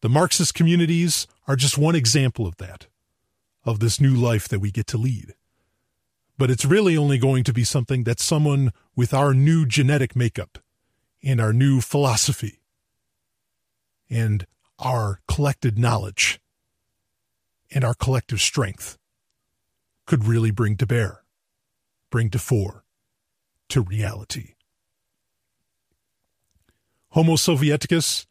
[0.00, 2.86] The Marxist communities are just one example of that,
[3.64, 5.34] of this new life that we get to lead.
[6.36, 10.58] But it's really only going to be something that someone with our new genetic makeup
[11.22, 12.60] and our new philosophy
[14.08, 14.46] and
[14.78, 16.40] our collected knowledge
[17.72, 18.96] and our collective strength
[20.06, 21.24] could really bring to bear,
[22.10, 22.84] bring to fore,
[23.68, 24.54] to reality.
[27.10, 28.26] Homo Sovieticus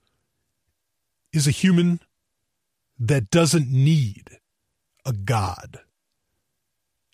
[1.34, 1.99] is a human
[2.99, 4.39] that doesn't need
[5.05, 5.80] a god,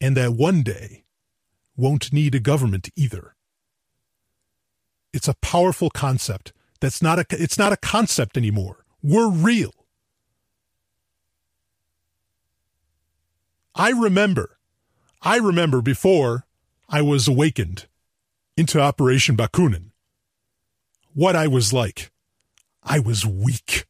[0.01, 1.03] and that one day
[1.75, 3.35] won't need a government either.
[5.13, 8.85] It's a powerful concept that's not a it's not a concept anymore.
[9.01, 9.73] We're real.
[13.75, 14.57] I remember
[15.21, 16.45] I remember before
[16.89, 17.87] I was awakened
[18.57, 19.92] into Operation Bakunin
[21.13, 22.11] what I was like.
[22.83, 23.85] I was weak.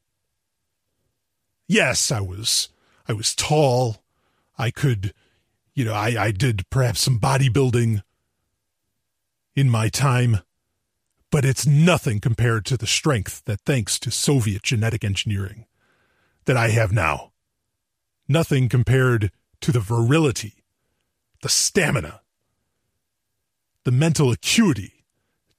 [1.68, 2.70] Yes, I was
[3.08, 4.04] I was tall.
[4.58, 5.14] I could
[5.74, 8.04] you know, I, I did perhaps some bodybuilding
[9.56, 10.40] in my time
[11.34, 15.66] but it's nothing compared to the strength that thanks to Soviet genetic engineering
[16.46, 17.32] that I have now.
[18.28, 20.64] Nothing compared to the virility,
[21.42, 22.22] the stamina,
[23.84, 25.06] the mental acuity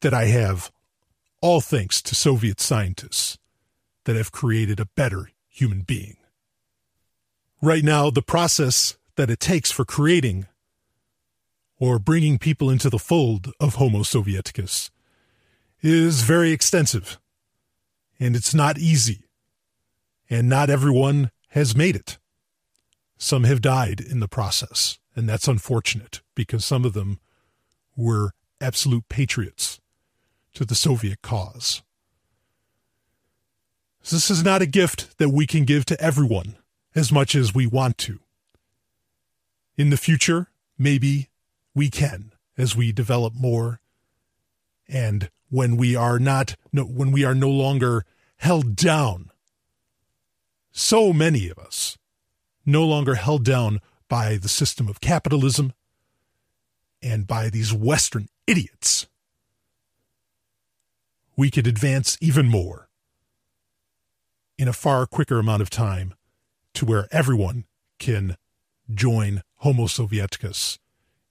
[0.00, 0.70] that I have,
[1.44, 3.36] all thanks to Soviet scientists
[4.06, 6.16] that have created a better human being.
[7.60, 10.46] Right now, the process that it takes for creating
[11.78, 14.88] or bringing people into the fold of Homo Sovieticus
[15.82, 17.18] is very extensive
[18.18, 19.24] and it's not easy.
[20.30, 22.16] And not everyone has made it.
[23.18, 27.20] Some have died in the process, and that's unfortunate because some of them
[27.94, 29.78] were absolute patriots
[30.54, 31.82] to the Soviet cause.
[34.10, 36.56] This is not a gift that we can give to everyone
[36.94, 38.20] as much as we want to.
[39.76, 40.48] In the future,
[40.78, 41.28] maybe
[41.74, 43.80] we can as we develop more
[44.88, 48.04] and when we are not no, when we are no longer
[48.36, 49.30] held down
[50.70, 51.96] so many of us
[52.66, 55.72] no longer held down by the system of capitalism
[57.02, 59.06] and by these western idiots
[61.36, 62.88] we could advance even more
[64.56, 66.14] in a far quicker amount of time
[66.74, 67.64] to where everyone
[67.98, 68.36] can
[68.92, 70.78] join Homo Sovieticus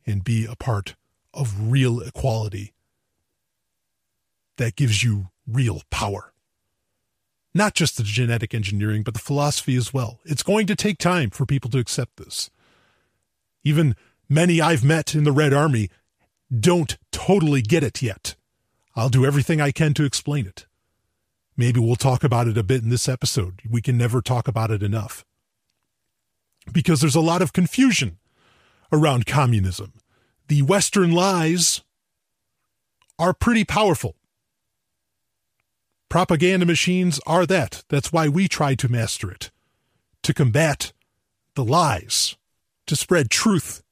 [0.05, 0.95] and be a part
[1.33, 2.73] of real equality
[4.57, 6.33] that gives you real power.
[7.53, 10.19] Not just the genetic engineering, but the philosophy as well.
[10.25, 12.49] It's going to take time for people to accept this.
[13.63, 13.95] Even
[14.27, 15.89] many I've met in the Red Army
[16.57, 18.35] don't totally get it yet.
[18.95, 20.65] I'll do everything I can to explain it.
[21.57, 23.61] Maybe we'll talk about it a bit in this episode.
[23.69, 25.25] We can never talk about it enough.
[26.71, 28.17] Because there's a lot of confusion
[28.91, 29.93] around communism.
[30.47, 31.81] The Western lies
[33.19, 34.15] are pretty powerful.
[36.09, 37.83] Propaganda machines are that.
[37.89, 39.49] That's why we try to master it.
[40.23, 40.93] To combat
[41.55, 42.37] the lies,
[42.87, 43.83] to spread truth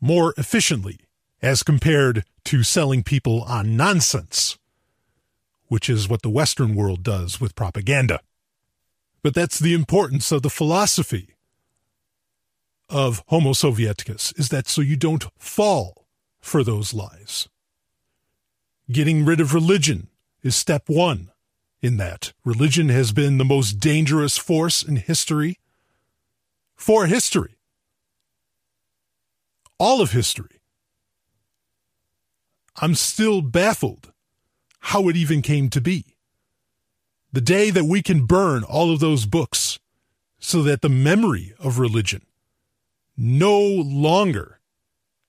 [0.00, 1.00] more efficiently
[1.42, 4.58] as compared to selling people on nonsense,
[5.66, 8.20] which is what the Western world does with propaganda.
[9.22, 11.34] But that's the importance of the philosophy
[12.88, 16.06] of Homo Sovieticus, is that so you don't fall
[16.40, 17.48] for those lies.
[18.90, 20.08] Getting rid of religion
[20.42, 21.30] is step one
[21.80, 22.32] in that.
[22.44, 25.58] Religion has been the most dangerous force in history
[26.76, 27.56] for history.
[29.82, 30.61] all of history.
[32.76, 34.12] I'm still baffled
[34.80, 36.16] how it even came to be.
[37.32, 39.78] The day that we can burn all of those books
[40.38, 42.22] so that the memory of religion
[43.16, 44.60] no longer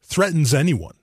[0.02, 0.96] threatens anyone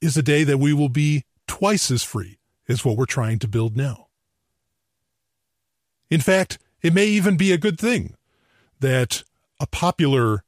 [0.00, 2.38] is a day that we will be twice as free
[2.68, 4.06] as what we're trying to build now.
[6.08, 8.14] In fact, it may even be a good thing
[8.80, 9.22] that
[9.60, 10.44] a popular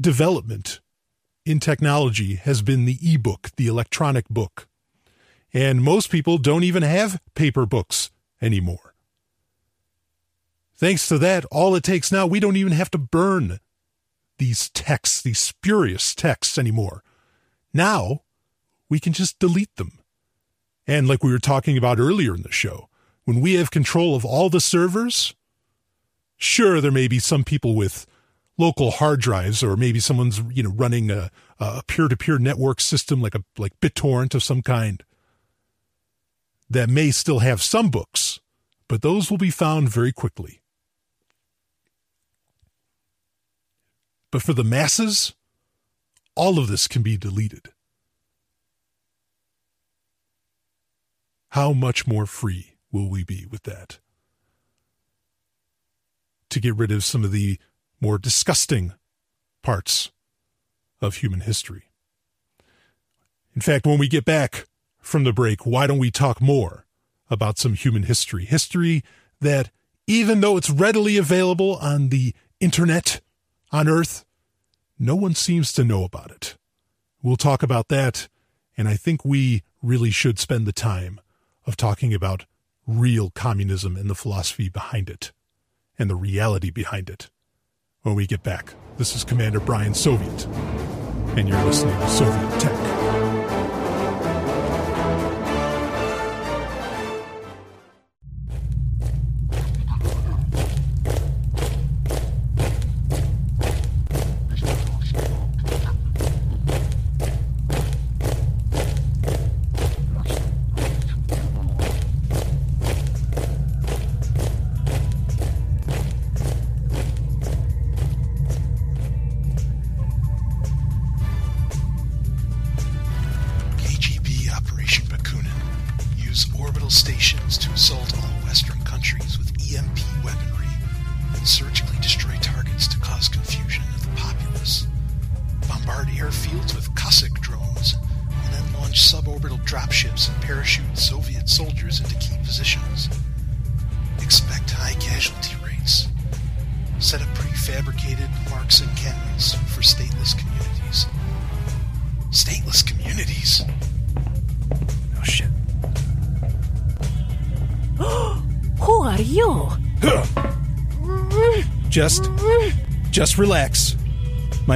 [0.00, 0.80] development
[1.46, 4.66] in technology has been the e-book, the electronic book.
[5.54, 8.10] And most people don't even have paper books
[8.42, 8.94] anymore.
[10.74, 13.60] Thanks to that, all it takes now, we don't even have to burn
[14.38, 17.02] these texts, these spurious texts anymore.
[17.72, 18.22] Now,
[18.90, 20.00] we can just delete them.
[20.86, 22.88] And like we were talking about earlier in the show,
[23.24, 25.34] when we have control of all the servers,
[26.36, 28.06] sure, there may be some people with
[28.58, 33.34] local hard drives or maybe someone's, you know, running a, a peer-to-peer network system like
[33.34, 35.02] a, like BitTorrent of some kind
[36.68, 38.40] that may still have some books,
[38.88, 40.62] but those will be found very quickly.
[44.30, 45.34] But for the masses,
[46.34, 47.68] all of this can be deleted.
[51.50, 53.98] How much more free will we be with that?
[56.50, 57.58] To get rid of some of the
[58.00, 58.92] more disgusting
[59.62, 60.10] parts
[61.00, 61.84] of human history.
[63.54, 64.66] In fact, when we get back
[65.00, 66.86] from the break, why don't we talk more
[67.30, 68.44] about some human history?
[68.44, 69.02] History
[69.40, 69.70] that,
[70.06, 73.20] even though it's readily available on the internet
[73.72, 74.24] on Earth,
[74.98, 76.56] no one seems to know about it.
[77.22, 78.28] We'll talk about that,
[78.76, 81.20] and I think we really should spend the time
[81.66, 82.46] of talking about
[82.86, 85.32] real communism and the philosophy behind it
[85.98, 87.30] and the reality behind it
[88.06, 88.72] when we get back.
[88.98, 90.46] This is Commander Brian Soviet,
[91.36, 93.05] and you're listening to Soviet Tech.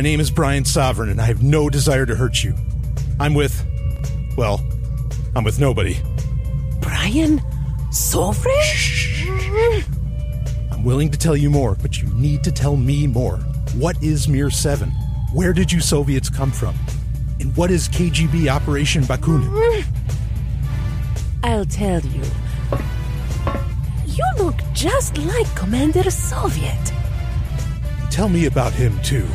[0.00, 2.54] My name is Brian Sovereign, and I have no desire to hurt you.
[3.20, 3.66] I'm with,
[4.34, 4.58] well,
[5.36, 5.98] I'm with nobody.
[6.80, 7.42] Brian
[7.92, 8.54] Sovereign?
[10.72, 13.36] I'm willing to tell you more, but you need to tell me more.
[13.74, 14.88] What is Mir 7?
[15.34, 16.74] Where did you Soviets come from?
[17.38, 19.84] And what is KGB Operation Bakunin?
[21.44, 22.22] I'll tell you.
[24.06, 26.92] You look just like Commander Soviet.
[28.10, 29.28] Tell me about him, too.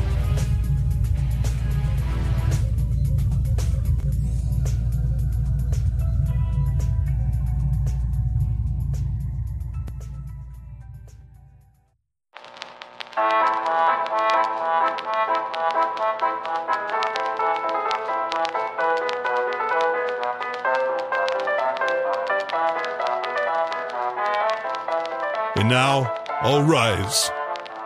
[26.46, 27.32] All rise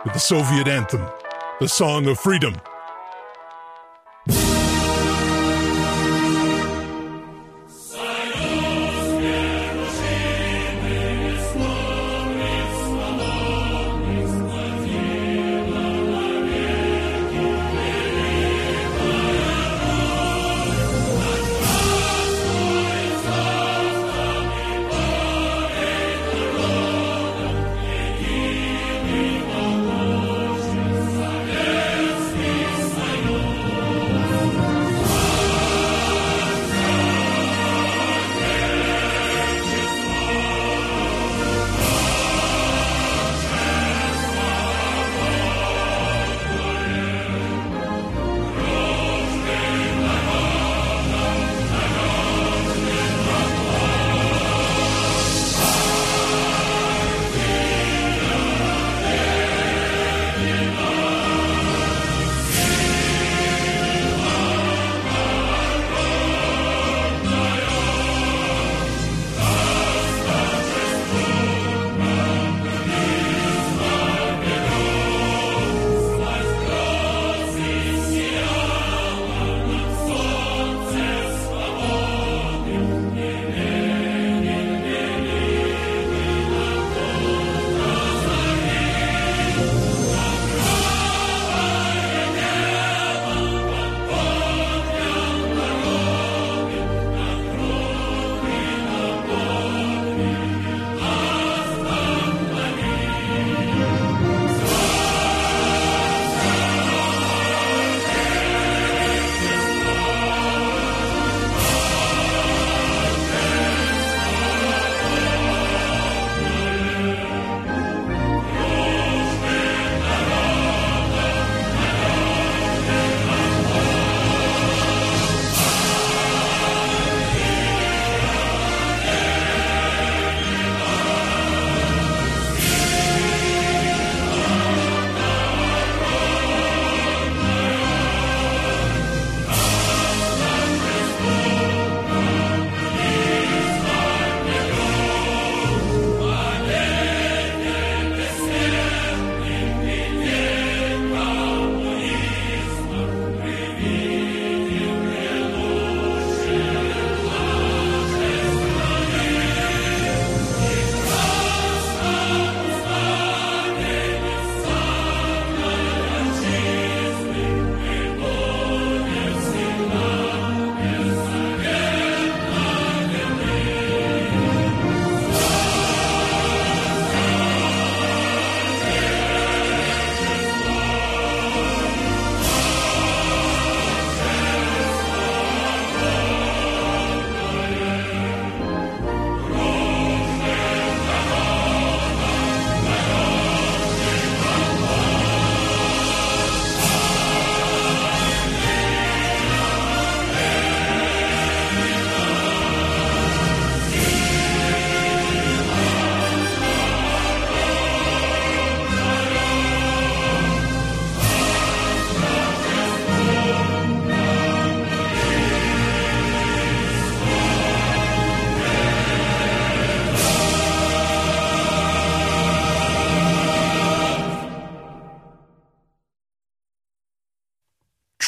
[0.04, 1.02] with the Soviet anthem,
[1.60, 2.54] the Song of Freedom.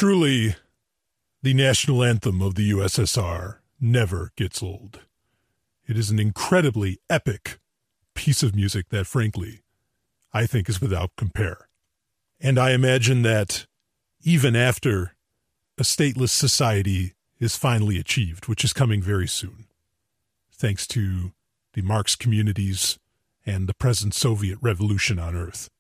[0.03, 0.57] Truly,
[1.43, 5.03] the national anthem of the USSR never gets old.
[5.87, 7.61] It is an incredibly epic
[8.13, 9.63] piece of music that, frankly,
[10.33, 11.69] I think is without compare.
[12.41, 13.69] And I imagine that
[14.25, 15.15] even after
[15.79, 19.67] a stateless society is finally achieved, which is coming very soon,
[20.53, 21.31] thanks to
[21.75, 22.99] the Marx communities
[23.47, 25.71] and the present Soviet revolution on Earth.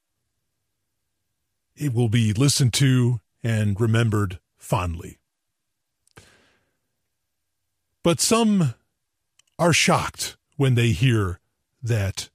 [1.75, 5.19] It will be listened to and remembered fondly.
[8.03, 8.75] But some
[9.59, 11.41] are shocked when they hear
[11.83, 12.31] that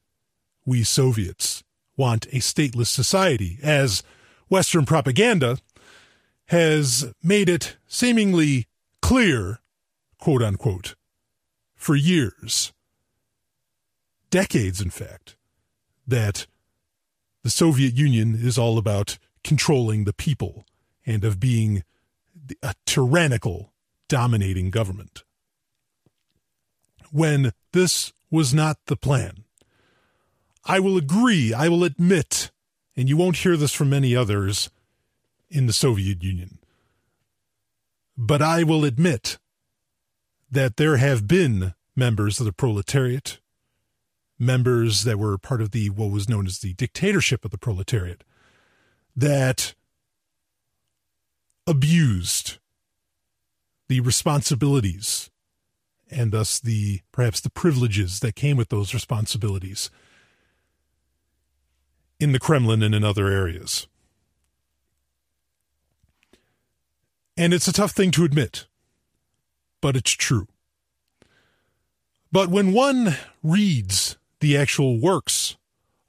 [0.65, 1.63] we Soviets
[1.95, 4.03] want a stateless society, as
[4.49, 5.57] Western propaganda
[6.47, 8.67] has made it seemingly
[9.01, 9.59] clear,
[10.19, 10.95] quote unquote,
[11.75, 12.71] for years,
[14.29, 15.35] decades, in fact,
[16.07, 16.47] that
[17.43, 20.65] the Soviet Union is all about controlling the people
[21.07, 21.83] and of being
[22.61, 23.73] a tyrannical,
[24.07, 25.23] dominating government.
[27.11, 29.45] When this was not the plan.
[30.65, 32.51] I will agree, I will admit,
[32.95, 34.69] and you won't hear this from many others
[35.49, 36.59] in the Soviet Union,
[38.17, 39.37] but I will admit
[40.51, 43.39] that there have been members of the proletariat,
[44.37, 48.25] members that were part of the what was known as the dictatorship of the proletariat,
[49.15, 49.73] that
[51.67, 52.57] abused
[53.89, 55.29] the responsibilities
[56.09, 59.91] and thus the perhaps the privileges that came with those responsibilities
[62.19, 63.87] in the Kremlin and in other areas.
[67.35, 68.65] And it's a tough thing to admit,
[69.81, 70.47] but it's true.
[72.31, 75.55] But when one reads the actual works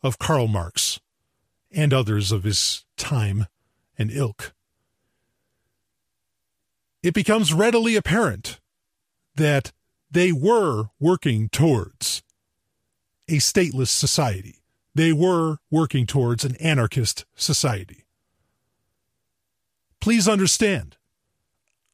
[0.02, 1.00] of Karl Marx
[1.70, 3.46] and others of his time
[3.98, 4.54] and ilk,
[7.02, 8.58] it becomes readily apparent
[9.34, 9.72] that
[10.10, 12.22] they were working towards
[13.28, 14.56] a stateless society.
[14.94, 18.04] They were working towards an anarchist society.
[20.00, 20.96] Please understand,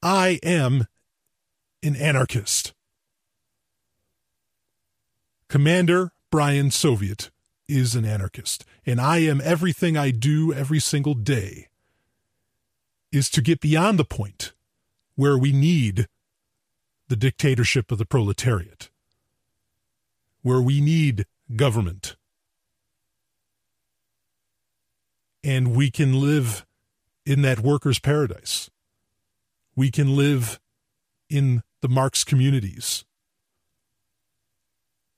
[0.03, 0.87] I am
[1.83, 2.73] an anarchist.
[5.49, 7.31] Commander Brian Soviet
[7.69, 11.69] is an anarchist, and I am everything I do every single day
[13.13, 14.54] is to get beyond the point
[15.17, 16.07] where we need
[17.09, 18.91] the dictatorship of the proletariat,
[20.43, 22.17] where we need government.
[25.43, 26.65] And we can live
[27.27, 28.71] in that workers' paradise.
[29.77, 30.59] We can live
[31.29, 33.05] in the Marx communities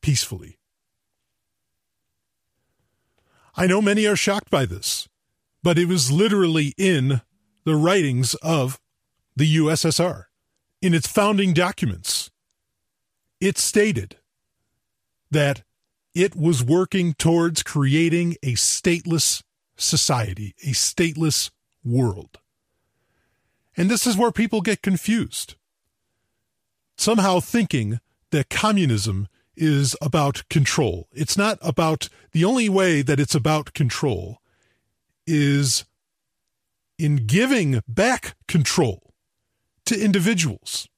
[0.02, 0.58] peacefully.
[3.56, 5.08] I know many are shocked by this,
[5.62, 7.22] but it was literally in
[7.64, 8.78] the writings of
[9.36, 10.24] the USSR
[10.80, 12.30] in its founding documents,
[13.40, 14.16] it stated
[15.30, 15.62] that
[16.14, 19.42] it was working towards creating a stateless
[19.76, 21.50] society, a stateless
[21.84, 22.38] world.
[23.76, 25.56] And this is where people get confused.
[26.96, 28.00] Somehow thinking
[28.30, 31.08] that communism is about control.
[31.12, 34.38] It's not about, the only way that it's about control
[35.26, 35.84] is
[36.98, 39.05] in giving back control
[39.86, 40.88] to individuals.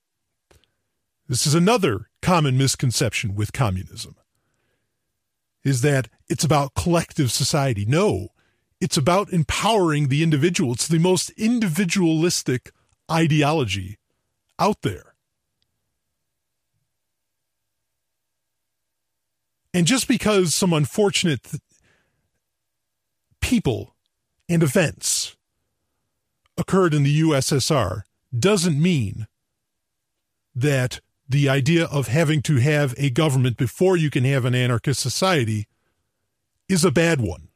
[1.29, 4.17] This is another common misconception with communism
[5.65, 7.85] is that it's about collective society.
[7.85, 8.29] No,
[8.81, 10.73] it's about empowering the individual.
[10.73, 12.73] It's the most individualistic
[13.11, 13.99] ideology
[14.59, 15.15] out there.
[19.75, 21.63] And just because some unfortunate th-
[23.41, 23.95] people
[24.49, 25.37] and events
[26.57, 28.03] occurred in the USSR
[28.37, 29.27] doesn't mean
[30.55, 35.01] that the idea of having to have a government before you can have an anarchist
[35.01, 35.67] society
[36.69, 37.49] is a bad one.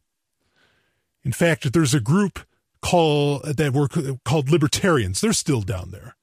[1.25, 2.41] In fact, there's a group
[2.81, 3.89] called that were
[4.25, 5.21] called libertarians.
[5.21, 6.17] They're still down there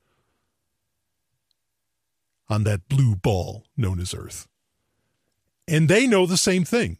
[2.50, 4.48] on that blue ball known as Earth.
[5.68, 6.98] And they know the same thing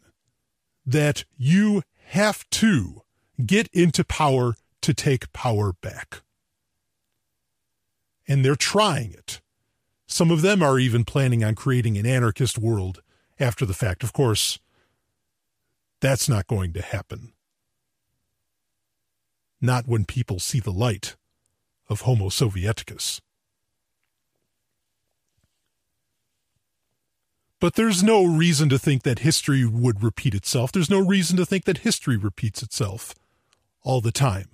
[0.86, 3.02] that you have to
[3.44, 6.22] get into power to take power back
[8.30, 9.40] and they're trying it.
[10.06, 13.02] Some of them are even planning on creating an anarchist world
[13.40, 14.04] after the fact.
[14.04, 14.60] Of course,
[15.98, 17.32] that's not going to happen.
[19.60, 21.16] Not when people see the light
[21.88, 23.20] of Homo Sovieticus.
[27.58, 30.70] But there's no reason to think that history would repeat itself.
[30.70, 33.12] There's no reason to think that history repeats itself
[33.82, 34.50] all the time.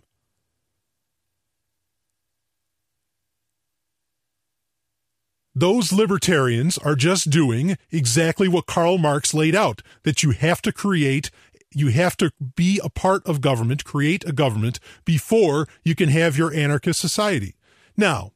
[5.56, 10.70] Those libertarians are just doing exactly what Karl Marx laid out that you have to
[10.70, 11.30] create,
[11.74, 16.36] you have to be a part of government, create a government before you can have
[16.36, 17.54] your anarchist society.
[17.96, 18.32] Now,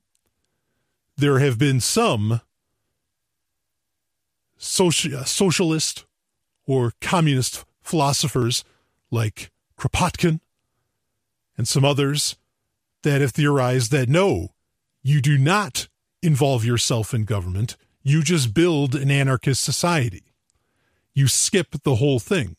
[1.15, 2.41] there have been some
[4.57, 6.07] social, uh, socialist
[6.67, 8.65] or communist philosophers
[9.11, 10.41] like Kropotkin
[11.59, 12.37] and some others
[13.03, 14.55] that have theorized that no,
[15.03, 15.90] you do not
[16.23, 17.77] involve yourself in government.
[18.03, 20.25] You just build an anarchist society.
[21.15, 22.57] You skip the whole thing.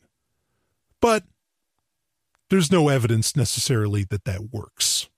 [1.00, 1.24] But
[2.50, 5.08] there's no evidence necessarily that that works.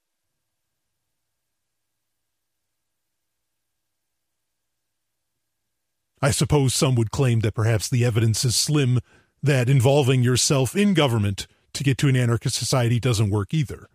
[6.23, 9.01] I suppose some would claim that perhaps the evidence is slim
[9.43, 13.89] that involving yourself in government to get to an anarchist society doesn't work either.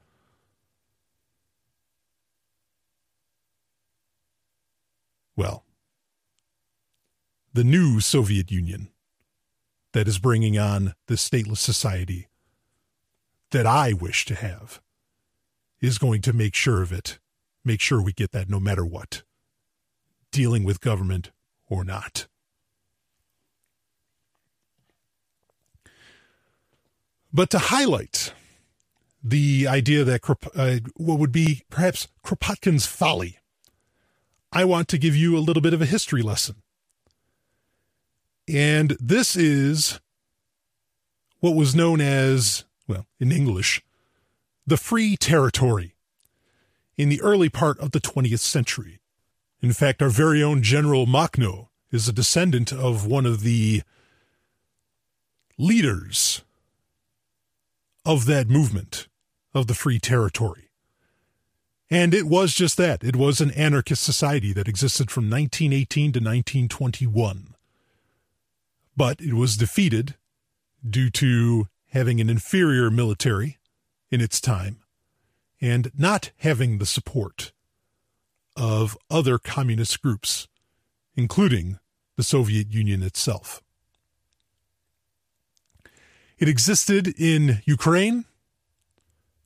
[5.40, 5.64] Well,
[7.54, 8.90] the new Soviet Union
[9.94, 12.28] that is bringing on the stateless society
[13.52, 14.82] that I wish to have
[15.80, 17.20] is going to make sure of it,
[17.64, 19.24] make sure we get that no matter what,
[20.30, 21.32] dealing with government
[21.70, 22.28] or not.
[27.32, 28.34] But to highlight
[29.24, 30.20] the idea that
[30.54, 33.38] uh, what would be perhaps Kropotkin's folly,
[34.52, 36.56] I want to give you a little bit of a history lesson.
[38.48, 40.00] And this is
[41.40, 43.84] what was known as, well, in English,
[44.66, 45.96] the Free Territory
[46.98, 49.00] in the early part of the 20th century.
[49.62, 53.84] In fact, our very own General Makhno is a descendant of one of the
[55.58, 56.44] leaders
[58.06, 59.08] of that movement
[59.54, 60.69] of the Free Territory.
[61.90, 63.04] And it was just that.
[63.04, 67.56] It was an anarchist society that existed from 1918 to 1921.
[68.96, 70.16] But it was defeated
[70.88, 73.58] due to having an inferior military
[74.12, 74.78] in its time
[75.60, 77.52] and not having the support
[78.56, 80.48] of other communist groups,
[81.16, 81.80] including
[82.18, 83.64] the Soviet Union itself.
[86.38, 88.26] It existed in Ukraine,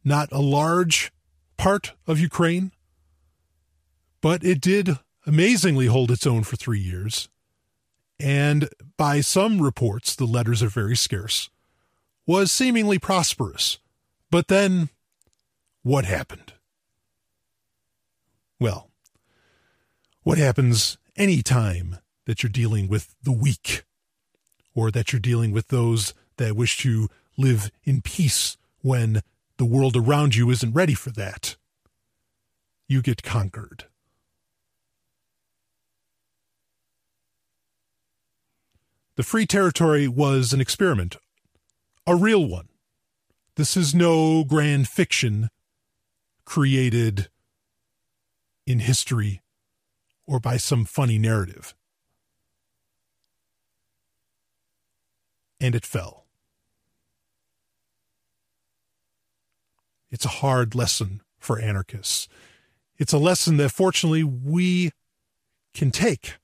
[0.03, 1.12] not a large
[1.64, 2.73] part of Ukraine,
[4.19, 7.30] but it did amazingly hold its own for three years.
[8.19, 8.68] And
[8.98, 11.49] by some reports, the letters are very scarce,
[12.27, 13.80] was seemingly prosperous.
[14.30, 14.90] But then,
[15.84, 16.52] what happened?
[18.60, 18.90] Well,
[20.23, 23.85] what happens any time that you're dealing with the weak
[24.76, 27.07] or that you're dealing with those that wish to
[27.38, 29.22] live in peace when
[29.64, 31.56] the world around you isn't ready for that.
[32.90, 33.85] You get conquered.
[39.15, 41.15] The Free Territory was an experiment,
[42.06, 42.68] a real one.
[43.56, 45.48] This is no grand fiction
[46.44, 47.30] created
[48.68, 49.41] in history
[50.27, 51.73] or by some funny narrative.
[55.61, 56.23] And it fell.
[60.14, 62.27] It's a hard lesson for anarchists.
[62.99, 64.91] It's a lesson that fortunately we
[65.73, 66.35] can take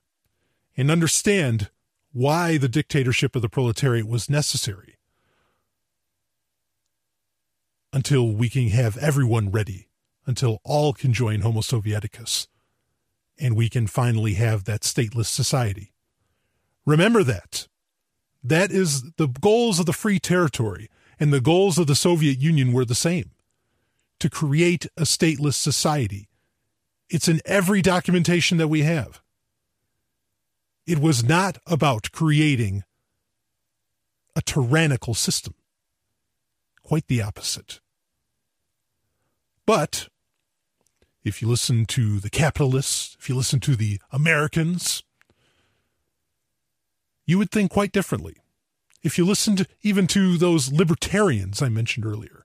[0.75, 1.69] and understand
[2.11, 4.97] why the dictatorship of the proletariat was necessary
[7.93, 9.87] until we can have everyone ready,
[10.25, 12.47] until all can join Homo Sovieticus,
[13.37, 15.93] and we can finally have that stateless society.
[16.87, 17.67] Remember that.
[18.43, 20.89] That is the goals of the free territory,
[21.19, 23.29] and the goals of the Soviet Union were the same
[24.19, 26.29] to create a stateless society.
[27.09, 29.21] It's in every documentation that we have.
[30.85, 32.83] It was not about creating
[34.35, 35.53] a tyrannical system.
[36.83, 37.79] Quite the opposite.
[39.65, 40.07] But
[41.23, 45.03] if you listen to the capitalists, if you listen to the Americans,
[47.25, 48.37] you would think quite differently.
[49.03, 52.43] If you listened even to those libertarians I mentioned earlier,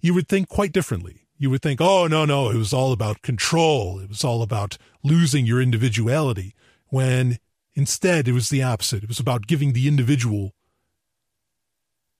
[0.00, 1.26] you would think quite differently.
[1.38, 3.98] You would think, oh, no, no, it was all about control.
[3.98, 6.54] It was all about losing your individuality.
[6.88, 7.38] When
[7.74, 9.02] instead it was the opposite.
[9.02, 10.52] It was about giving the individual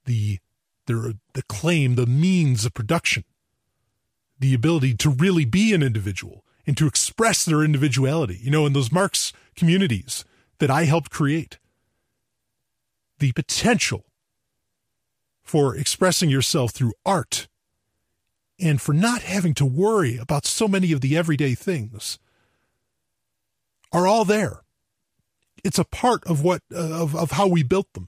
[0.05, 0.39] the,
[0.87, 3.23] the, the claim, the means of production,
[4.39, 8.39] the ability to really be an individual and to express their individuality.
[8.41, 10.25] You know, in those Marx communities
[10.59, 11.59] that I helped create,
[13.19, 14.05] the potential
[15.43, 17.47] for expressing yourself through art
[18.61, 22.19] and for not having to worry about so many of the everyday things
[23.91, 24.61] are all there.
[25.63, 28.07] It's a part of what uh, of, of how we built them.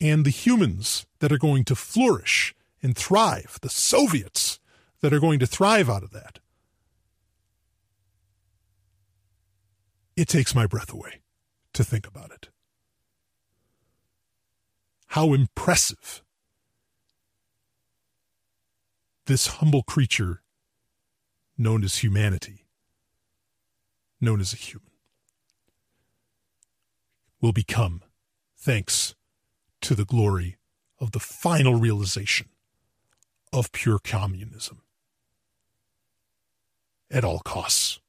[0.00, 4.58] And the humans that are going to flourish and thrive, the Soviets
[5.00, 6.38] that are going to thrive out of that.
[10.16, 11.22] It takes my breath away
[11.72, 12.48] to think about it.
[15.08, 16.22] How impressive
[19.26, 20.42] this humble creature
[21.56, 22.66] known as humanity,
[24.20, 24.90] known as a human,
[27.40, 28.02] will become
[28.56, 29.14] thanks
[29.80, 30.56] to the glory
[30.98, 32.48] of the final realization
[33.52, 34.82] of pure communism
[37.10, 38.00] at all costs.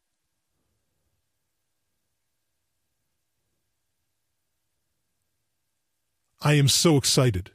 [6.42, 7.52] I am so excited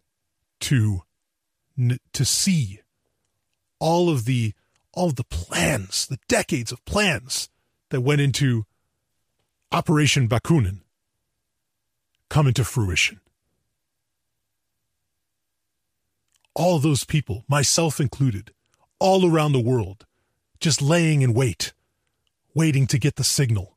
[0.60, 1.02] to
[2.12, 2.80] to see
[3.80, 4.52] all of the
[4.92, 7.48] all of the plans, the decades of plans
[7.90, 8.64] that went into
[9.70, 10.80] Operation Bakunin
[12.28, 13.20] come into fruition.
[16.54, 18.52] All those people, myself included,
[18.98, 20.04] all around the world,
[20.58, 21.72] just laying in wait,
[22.54, 23.76] waiting to get the signal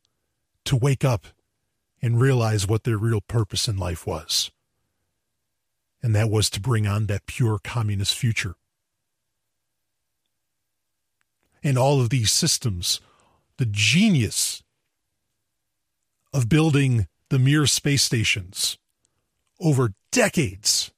[0.64, 1.26] to wake up
[2.00, 4.50] and realize what their real purpose in life was
[6.02, 8.56] and that was to bring on that pure communist future.
[11.62, 13.00] And all of these systems,
[13.56, 14.62] the genius
[16.32, 18.78] of building the Mir space stations
[19.60, 20.90] over decades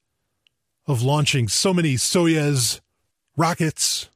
[0.87, 2.81] of launching so many Soyuz
[3.37, 4.09] rockets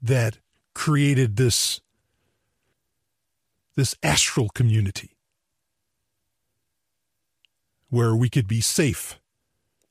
[0.00, 0.38] that
[0.74, 1.80] created this
[3.74, 5.16] this astral community
[7.88, 9.18] where we could be safe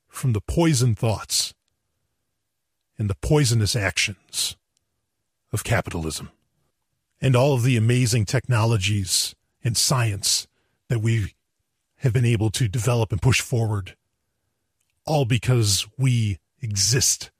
[0.08, 1.54] from the poison thoughts
[2.98, 4.56] and the poisonous actions
[5.52, 6.30] of capitalism
[7.20, 10.48] and all of the amazing technologies and science
[10.88, 11.34] that we
[11.98, 13.94] have been able to develop and push forward,
[15.06, 17.30] all because we exist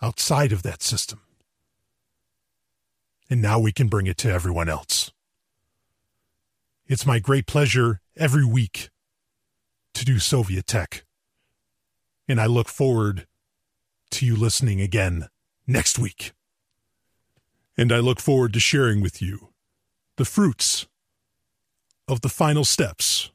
[0.00, 1.20] outside of that system.
[3.28, 5.12] And now we can bring it to everyone else.
[6.86, 8.88] It's my great pleasure every week
[9.94, 11.04] to do Soviet tech.
[12.26, 13.26] And I look forward
[14.12, 15.28] to you listening again
[15.66, 16.32] next week.
[17.80, 19.54] And I look forward to sharing with you
[20.18, 20.86] the fruits
[22.06, 23.30] of the final steps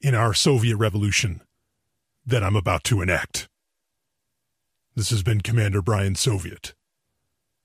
[0.00, 1.42] in our Soviet revolution
[2.24, 3.46] that I'm about to enact.
[4.96, 6.72] This has been Commander Brian Soviet,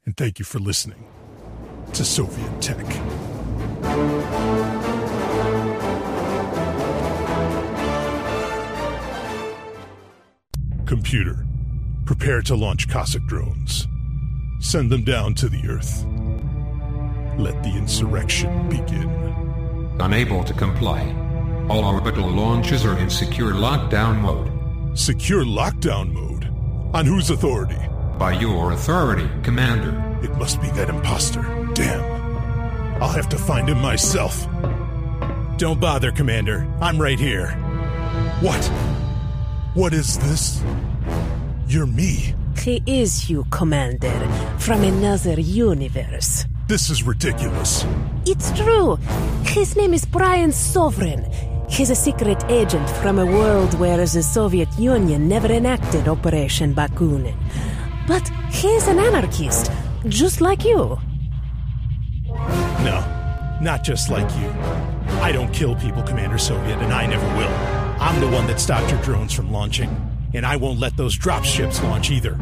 [0.05, 1.07] and thank you for listening
[1.93, 2.85] to Soviet Tech.
[10.85, 11.45] Computer,
[12.03, 13.87] prepare to launch Cossack drones.
[14.63, 16.05] Send them down to the Earth.
[17.37, 19.09] Let the insurrection begin.
[19.99, 21.03] Unable to comply.
[21.69, 24.97] All orbital launches are in secure lockdown mode.
[24.97, 26.45] Secure lockdown mode?
[26.95, 27.77] On whose authority?
[28.17, 30.01] By your authority, Commander.
[30.23, 31.41] It must be that imposter.
[31.73, 33.03] Damn.
[33.03, 34.47] I'll have to find him myself.
[35.57, 36.65] Don't bother, Commander.
[36.79, 37.49] I'm right here.
[38.39, 38.63] What?
[39.75, 40.63] What is this?
[41.67, 42.33] You're me.
[42.57, 44.13] He is you, Commander,
[44.57, 46.45] from another universe.
[46.67, 47.85] This is ridiculous.
[48.25, 48.95] It's true.
[49.45, 51.29] His name is Brian Sovereign.
[51.69, 57.35] He's a secret agent from a world where the Soviet Union never enacted Operation Bakunin.
[58.07, 59.71] But he's an anarchist,
[60.07, 60.97] just like you.
[62.83, 64.49] No, not just like you.
[65.21, 67.53] I don't kill people, Commander Soviet, and I never will.
[67.99, 69.89] I'm the one that stopped your drones from launching,
[70.33, 72.37] and I won't let those drop ships launch either.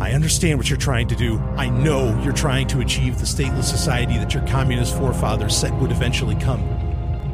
[0.00, 1.38] I understand what you're trying to do.
[1.56, 5.92] I know you're trying to achieve the stateless society that your communist forefathers said would
[5.92, 6.60] eventually come.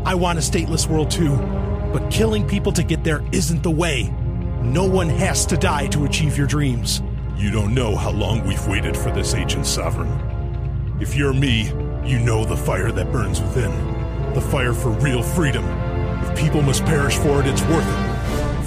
[0.05, 1.37] I want a stateless world too,
[1.93, 4.13] but killing people to get there isn't the way.
[4.63, 7.03] No one has to die to achieve your dreams.
[7.37, 10.11] You don't know how long we've waited for this, Agent Sovereign.
[11.01, 11.73] If you're me,
[12.05, 13.71] you know the fire that burns within.
[14.35, 15.65] The fire for real freedom
[16.23, 18.08] If people must perish for it, it's worth it.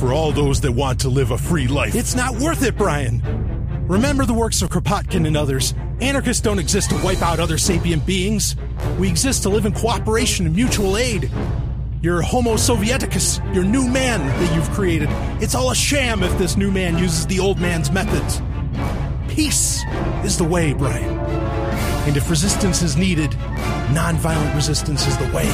[0.02, 1.94] For all those that want to live a free life.
[1.94, 3.22] It's not worth it, Brian.
[3.88, 5.76] Remember the works of Kropotkin and others.
[6.00, 8.56] Anarchists don't exist to wipe out other sapient beings.
[8.98, 11.30] We exist to live in cooperation and mutual aid.
[12.02, 15.08] Your Homo Sovieticus, your new man that you've created,
[15.40, 18.42] it's all a sham if this new man uses the old man's methods.
[19.32, 19.84] Peace
[20.26, 21.20] is the way, Brian.
[22.08, 23.30] And if resistance is needed,
[23.94, 25.46] nonviolent resistance is the way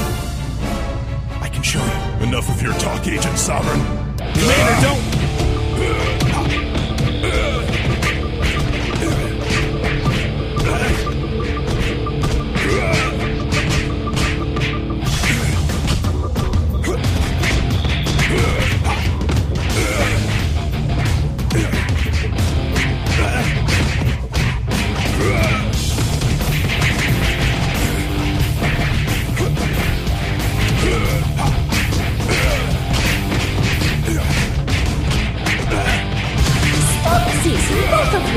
[1.42, 2.28] I can show you.
[2.30, 4.07] Enough of your talk, Agent Sovereign.
[4.18, 6.07] Commander, don't.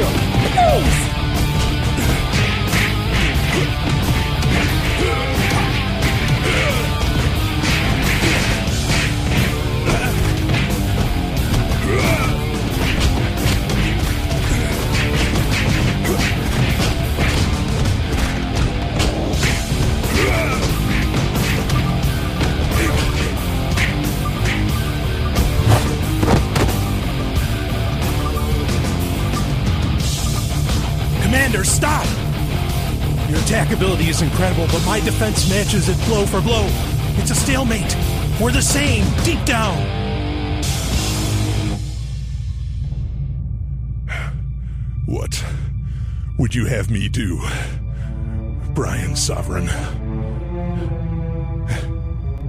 [0.01, 1.00] Go!
[33.73, 36.67] Ability is incredible, but my defense matches it blow for blow.
[37.17, 37.97] It's a stalemate.
[38.41, 39.77] We're the same, deep down.
[45.07, 45.45] What
[46.39, 47.41] would you have me do,
[48.75, 49.69] Brian Sovereign?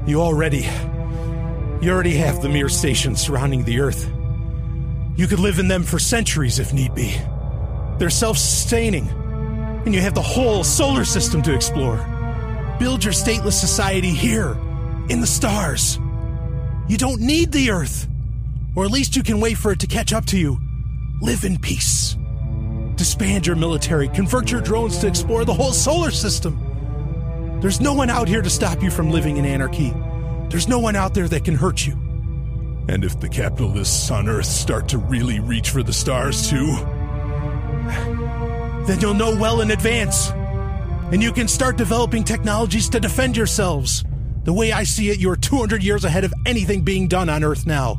[0.08, 0.68] You already.
[1.82, 4.10] You already have the Mir stations surrounding the Earth.
[5.16, 7.16] You could live in them for centuries if need be.
[7.98, 9.08] They're self sustaining,
[9.86, 11.98] and you have the whole solar system to explore.
[12.80, 14.58] Build your stateless society here,
[15.10, 16.00] in the stars.
[16.88, 18.08] You don't need the Earth,
[18.76, 20.60] or at least you can wait for it to catch up to you.
[21.22, 22.16] Live in peace.
[22.96, 27.60] Disband your military, convert your drones to explore the whole solar system.
[27.62, 29.94] There's no one out here to stop you from living in anarchy.
[30.50, 31.94] There's no one out there that can hurt you.
[32.88, 36.76] And if the capitalists on Earth start to really reach for the stars too,
[38.88, 40.32] then you'll know well in advance.
[41.12, 44.04] And you can start developing technologies to defend yourselves.
[44.44, 47.68] The way I see it, you're 200 years ahead of anything being done on Earth
[47.68, 47.98] now.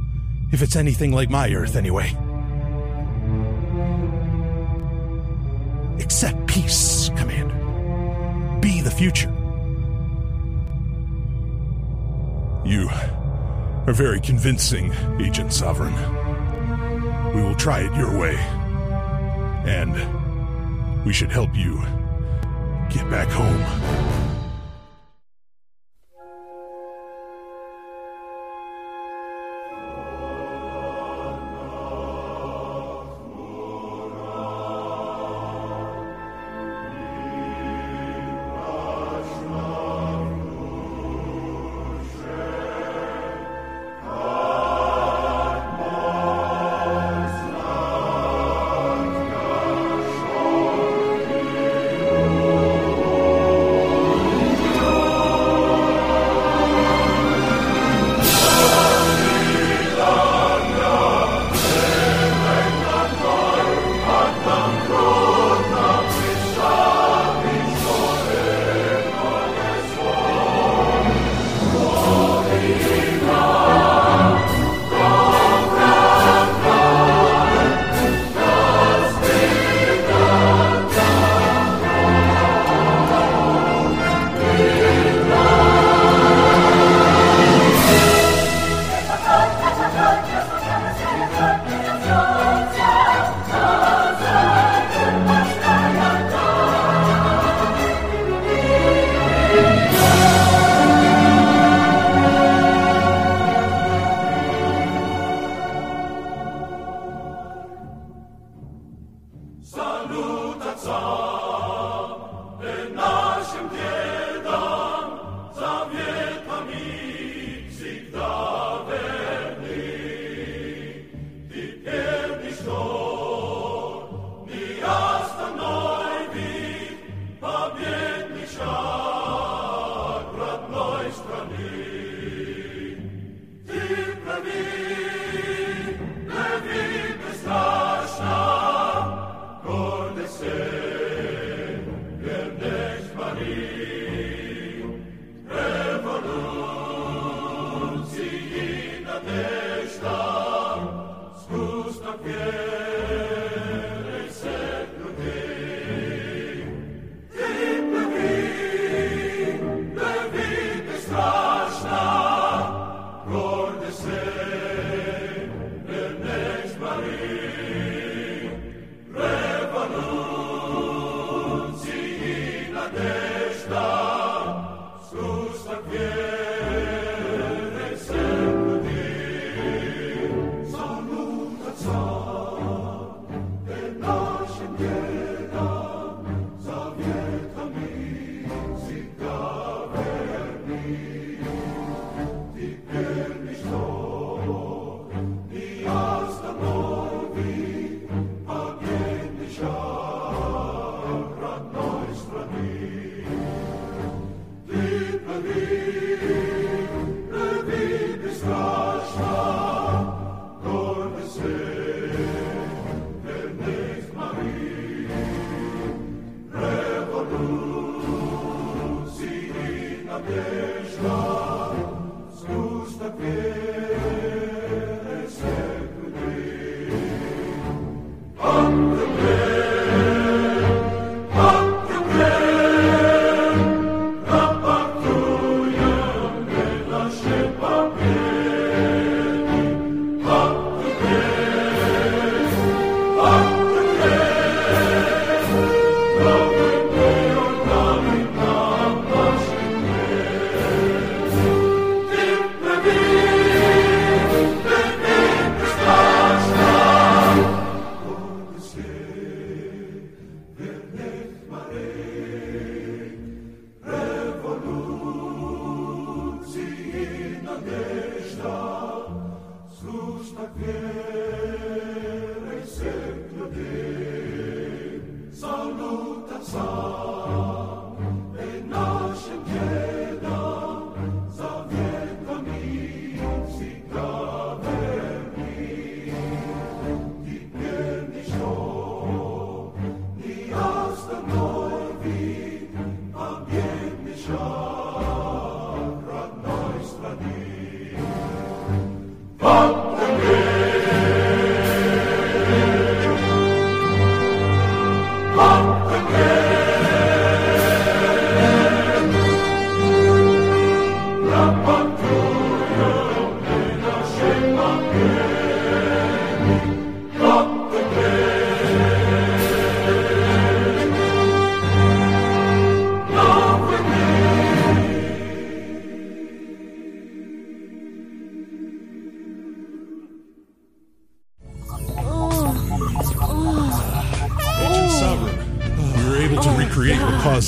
[0.50, 2.16] If it's anything like my Earth, anyway.
[6.02, 8.58] Accept peace, Commander.
[8.60, 9.30] Be the future.
[12.64, 12.88] You
[13.86, 15.94] are very convincing, Agent Sovereign.
[17.34, 18.36] We will try it your way.
[19.64, 20.21] And
[21.04, 21.76] we should help you
[22.90, 24.31] get back home.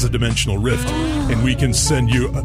[0.04, 0.88] The dimensional rift,
[1.30, 2.28] and we can send you.
[2.28, 2.42] Uh,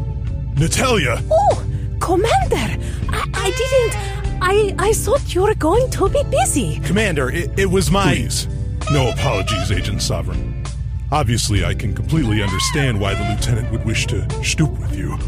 [0.56, 1.22] Natalia!
[1.30, 1.64] Oh,
[2.00, 2.82] Commander!
[3.10, 4.42] I, I didn't.
[4.42, 6.80] I, I thought you were going to be busy.
[6.80, 8.14] Commander, it, it was my.
[8.14, 8.48] Please,
[8.90, 10.64] no apologies, Agent Sovereign.
[11.12, 15.18] Obviously, I can completely understand why the lieutenant would wish to stoop with you.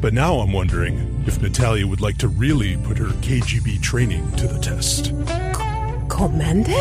[0.00, 4.46] But now I'm wondering if Natalia would like to really put her KGB training to
[4.46, 5.06] the test.
[6.10, 6.72] Commander?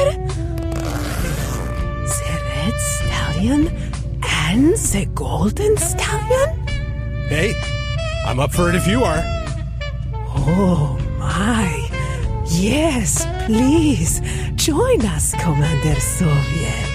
[2.06, 3.68] The red stallion
[4.54, 6.68] and the golden stallion?
[7.28, 7.54] Hey,
[8.24, 9.22] I'm up for it if you are.
[10.36, 11.90] Oh my.
[12.46, 14.22] Yes, please.
[14.56, 16.93] Join us, Commander Soviet.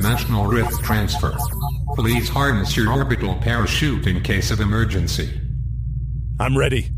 [0.00, 1.36] Dimensional rift transfer.
[1.96, 5.28] Please harness your orbital parachute in case of emergency.
[6.38, 6.92] I'm ready.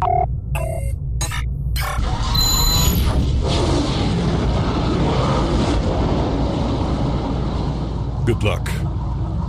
[8.27, 8.69] Good luck,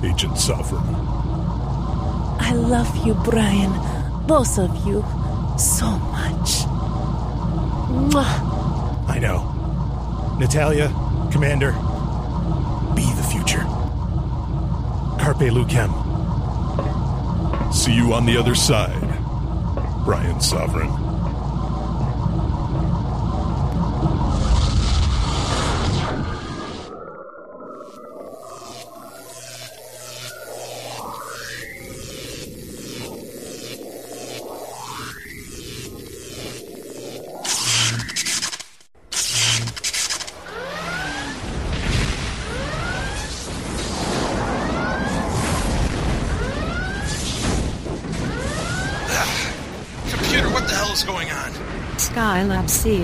[0.01, 0.95] Agent Sovereign.
[2.39, 3.73] I love you, Brian.
[4.27, 5.03] Both of you.
[5.57, 6.63] So much.
[7.91, 9.09] Mwah.
[9.09, 10.37] I know.
[10.39, 10.87] Natalia,
[11.31, 11.75] Commander,
[15.41, 15.91] Carpe Lucem.
[17.73, 19.01] See you on the other side,
[20.05, 21.00] Brian Sovereign.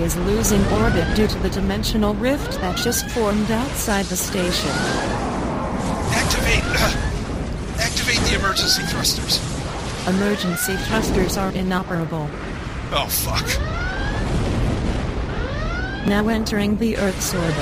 [0.08, 4.70] Is losing orbit due to the dimensional rift that just formed outside the station.
[6.16, 6.64] Activate.
[7.78, 9.38] activate the emergency thrusters.
[10.08, 12.26] Emergency thrusters are inoperable.
[12.90, 13.46] Oh, fuck.
[16.08, 17.54] Now entering the Earth's orbit.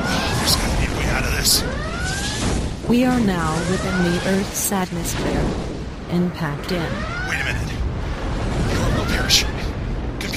[0.00, 2.88] Oh, there's gotta be a way out of this.
[2.88, 5.44] We are now within the Earth's atmosphere.
[6.10, 7.17] Impact in.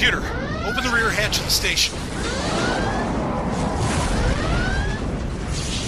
[0.01, 0.25] Computer,
[0.65, 1.93] open the rear hatch of the station.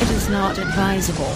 [0.03, 1.33] It is not advisable.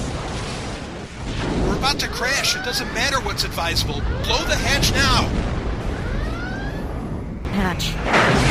[1.67, 2.55] We're about to crash.
[2.55, 4.01] It doesn't matter what's advisable.
[4.25, 5.23] Blow the hatch now.
[7.49, 8.46] Hatch.